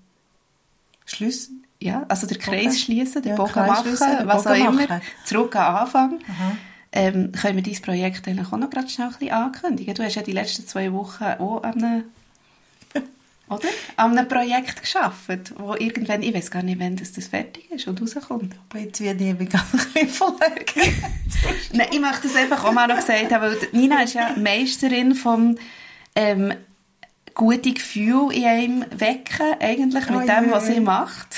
[1.06, 1.50] Schluss.
[1.84, 4.88] Ja, also den Kreis schließen, den Ja, Bogen machen, den was auch Bogen immer.
[4.88, 5.00] machen.
[5.24, 6.18] Zurück an Anfang.
[6.92, 9.94] Ähm, können wir dein Projekt eigentlich auch noch gerade schnell ein bisschen ankündigen?
[9.94, 12.04] Du hast ja die letzten zwei Wochen auch an einem,
[13.50, 13.68] oder?
[13.96, 17.86] An einem Projekt geschafft, wo irgendwann, ich weiß gar nicht, wann das, das fertig ist
[17.88, 18.54] und rauskommt.
[18.70, 20.34] Aber jetzt werde ich eben ganz ein bisschen.
[21.72, 25.14] Nein, ich möchte das einfach auch mal noch gesagt haben, weil Nina ist ja Meisterin
[25.14, 25.58] vom
[26.14, 26.54] ähm,
[27.34, 31.36] gute Gefühl in einem wecken, eigentlich mit Oh dem, was sie macht.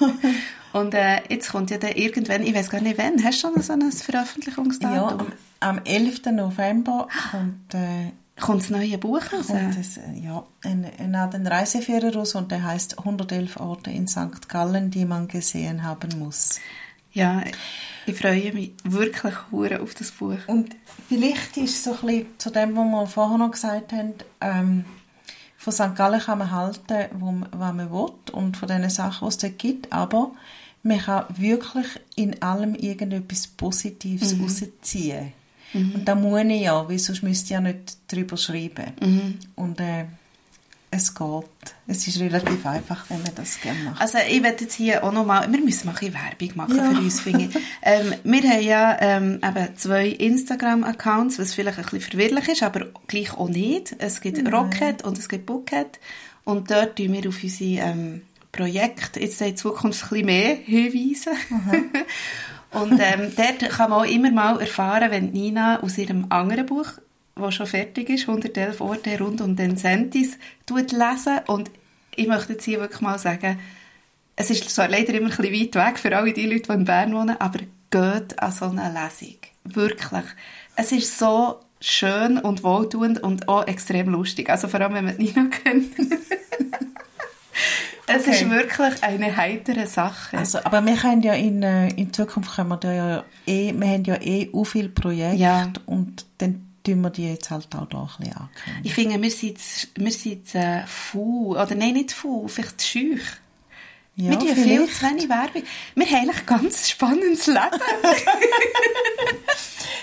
[0.72, 3.62] Und äh, jetzt kommt ja dann irgendwann, ich weiß gar nicht wann, hast du schon
[3.62, 5.20] so ein Ja, Veröffentlichungsdatum?
[5.60, 6.26] am, am 11.
[6.32, 9.46] November kommt, äh, Kommt das neue Buch raus?
[9.80, 14.50] es, äh, ja, ein, ein, ein Reiseführer raus und der heißt 111 Orte in St.
[14.50, 16.60] Gallen, die man gesehen haben muss.
[17.12, 17.42] Ja,
[18.04, 20.36] ich freue mich wirklich hure auf das Buch.
[20.48, 20.76] Und
[21.08, 24.84] vielleicht ist so ein bisschen zu dem, was wir vorher noch gesagt haben, ähm,
[25.66, 25.96] von St.
[25.96, 29.38] Gallen kann man halten, wo, man- was man will und von den Sachen, die es
[29.38, 30.30] dort gibt, aber
[30.84, 35.32] man kann wirklich in allem irgendetwas Positives rausziehen.
[35.72, 38.92] Und da muss ich ja, weil sonst müsste ich ja nicht darüber schreiben.
[39.56, 40.04] Und äh,
[40.90, 41.44] es geht.
[41.86, 44.00] Es ist relativ einfach, wenn man das gerne macht.
[44.00, 46.90] Also ich werde jetzt hier auch nochmal, wir müssen mal ein bisschen Werbung machen Ja.
[46.90, 47.50] für uns, finde
[47.82, 52.86] ähm, wir haben ja ähm, eben zwei Instagram-Accounts, was vielleicht ein bisschen verwirrlich ist, aber
[53.06, 53.94] gleich auch nicht.
[53.98, 55.98] Es gibt Rocket und es gibt Bookhead
[56.44, 58.22] und dort tun wir auf unsere ähm,
[58.52, 61.32] Projekte jetzt in Zukunft ein bisschen mehr hinweisen.
[62.70, 66.86] und ähm, dort kann man auch immer mal erfahren, wenn Nina aus ihrem anderen Buch
[67.36, 70.38] das schon fertig ist, 111 Orte rund um den Sentis,
[70.70, 71.38] lesen.
[71.46, 71.70] Und
[72.14, 73.58] ich möchte jetzt hier wirklich mal sagen,
[74.36, 76.84] es ist zwar leider immer ein bisschen weit weg für alle die Leute, die in
[76.84, 77.60] Bern wohnen, aber
[77.90, 79.36] geht an so eine Lesung.
[79.64, 80.24] Wirklich.
[80.76, 84.50] Es ist so schön und wohltuend und auch extrem lustig.
[84.50, 85.92] Also vor allem, wenn man Nina kennt.
[88.06, 88.30] es Okay.
[88.30, 90.38] ist wirklich eine heitere Sache.
[90.38, 93.88] Also, aber wir können ja in, äh, in Zukunft können wir da ja eh, wir
[93.88, 95.72] haben ja eh auch viele Projekte Ja.
[95.86, 98.84] und dann tun wir die jetzt halt auch da ein bisschen ankündigen.
[98.84, 99.58] Ich finde, wir sind,
[99.96, 101.56] wir sind äh, faul.
[101.56, 103.22] Oder nein, nicht faul, vielleicht schüch.
[104.14, 105.62] Ja, wir tun viel zu wenig Werbung.
[105.94, 107.60] Wir haben eigentlich ein ganz spannendes Leben.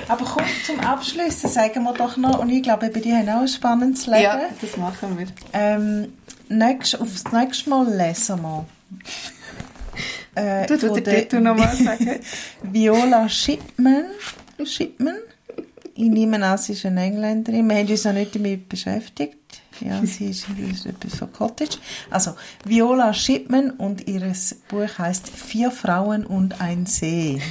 [0.07, 3.41] Aber komm, zum Abschluss sagen wir doch noch, und ich glaube, bei dir haben auch
[3.41, 4.21] ein spannendes Leben.
[4.23, 5.27] ja, das machen wir.
[5.53, 6.13] Ähm,
[6.49, 8.65] nächst, aufs nächste Mal lesen wir.
[10.35, 12.19] Äh, Du, du von den der Titel noch mal sagen.
[12.63, 14.05] Viola Shipman.
[14.63, 15.17] Shipman.
[15.95, 17.69] Ich nehme an, sie ist eine Engländerin.
[17.69, 19.37] Wir haben uns noch nicht damit beschäftigt.
[19.79, 20.45] Ja, sie ist,
[20.85, 21.77] etwas von Cottage.
[22.09, 22.35] Also,
[22.65, 24.33] Viola Shipman und ihr
[24.69, 27.41] Buch heißt Vier Frauen und ein See.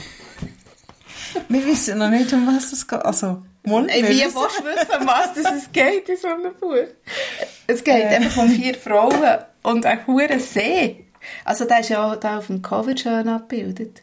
[1.49, 3.05] Wir wissen noch nicht, um was es geht.
[3.05, 6.17] Also, Mund, Ey, wir wie wissen- willst du wissen, um was das es geht in
[6.17, 6.75] so einem Buch?
[7.67, 11.07] Es geht einfach um vier Frauen und einen hohen See.
[11.45, 14.03] Also der ist ja da auf dem Cover schön abgebildet.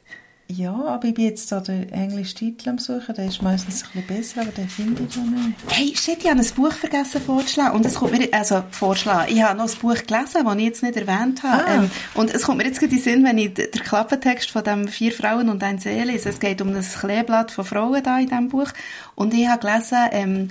[0.51, 3.13] Ja, aber ich bin jetzt da den englischen Titel am suchen.
[3.15, 5.53] Der ist meistens ein bisschen besser, aber den finde ich noch nicht.
[5.67, 7.75] Hey, shit, ich habe ein Buch vergessen vorzuschlagen.
[7.75, 10.81] Und es kommt mir, also vorschlagen, ich habe noch ein Buch gelesen, das ich jetzt
[10.83, 11.65] nicht erwähnt habe.
[11.65, 11.75] Ah.
[11.75, 14.63] Ähm, und es kommt mir jetzt gerade in den Sinn, wenn ich den Klappentext von
[14.63, 16.29] dem «Vier Frauen und ein See» lese.
[16.29, 18.69] Es geht um das Kleeblatt von Frauen da in diesem Buch.
[19.13, 20.47] Und ich habe gelesen ähm,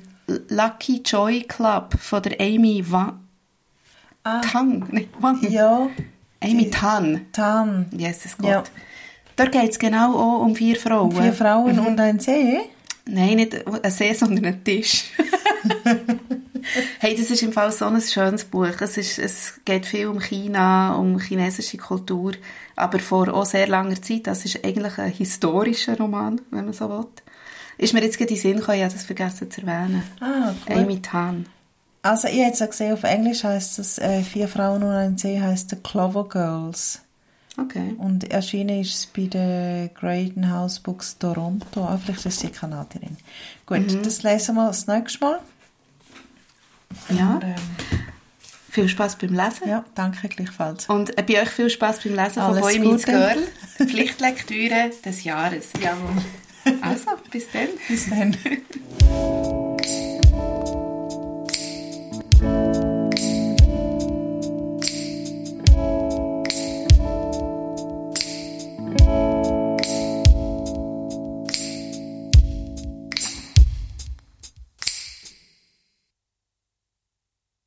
[0.48, 3.18] «Lucky Joy Club» von der Amy Wa
[4.22, 4.40] Ah.
[4.42, 4.86] Tang.
[4.90, 5.40] Nee, Wang.
[5.48, 5.88] Ja,
[6.40, 7.26] Amy Tan.
[7.32, 7.86] dann.
[7.96, 8.48] Jesus Gott.
[8.48, 8.62] Ja.
[9.38, 11.12] Dort geht es genau auch um vier Frauen.
[11.12, 11.86] Vier Frauen Mhm.
[11.86, 12.58] und ein See.
[13.06, 15.04] Nein, nicht ein See, sondern ein Tisch.
[16.98, 18.66] hey, das ist im Fall so ein schönes Buch.
[18.80, 22.32] Es, ist, es geht viel um China, um chinesische Kultur,
[22.76, 24.26] aber vor auch sehr langer Zeit.
[24.26, 27.06] Das ist eigentlich ein historischer Roman, wenn man so will.
[27.78, 30.02] Ist mir jetzt gerade in den Sinn gekommen, ich habe das vergessen zu erwähnen.
[30.20, 30.76] Ah, gut.
[30.76, 31.46] Amy Tan.
[32.02, 35.40] Also ich habe jetzt gesehen, auf Englisch heißt es äh, Vier Frauen und ein See
[35.40, 37.02] heißt The Clover Girls.
[37.60, 37.94] Okay.
[37.98, 41.84] Und erschienen ist es bei der Graydon House Books Toronto.
[41.84, 43.16] Ah, vielleicht ist sie Kanadierin.
[43.66, 44.02] Gut, mhm.
[44.02, 45.40] das lesen wir das nächste Mal.
[47.10, 47.34] Ja.
[47.34, 47.54] Und, ähm,
[48.70, 49.68] viel Spaß beim Lesen.
[49.68, 50.88] Ja, danke gleichfalls.
[50.88, 53.36] Und äh, bei euch viel Spaß beim Lesen Alles von Boy Meets Girl.
[53.76, 55.70] Pflichtlektüre des Jahres.
[55.82, 56.22] Jawohl.
[56.80, 57.68] Also, bis dann.
[57.88, 58.36] Bis dann.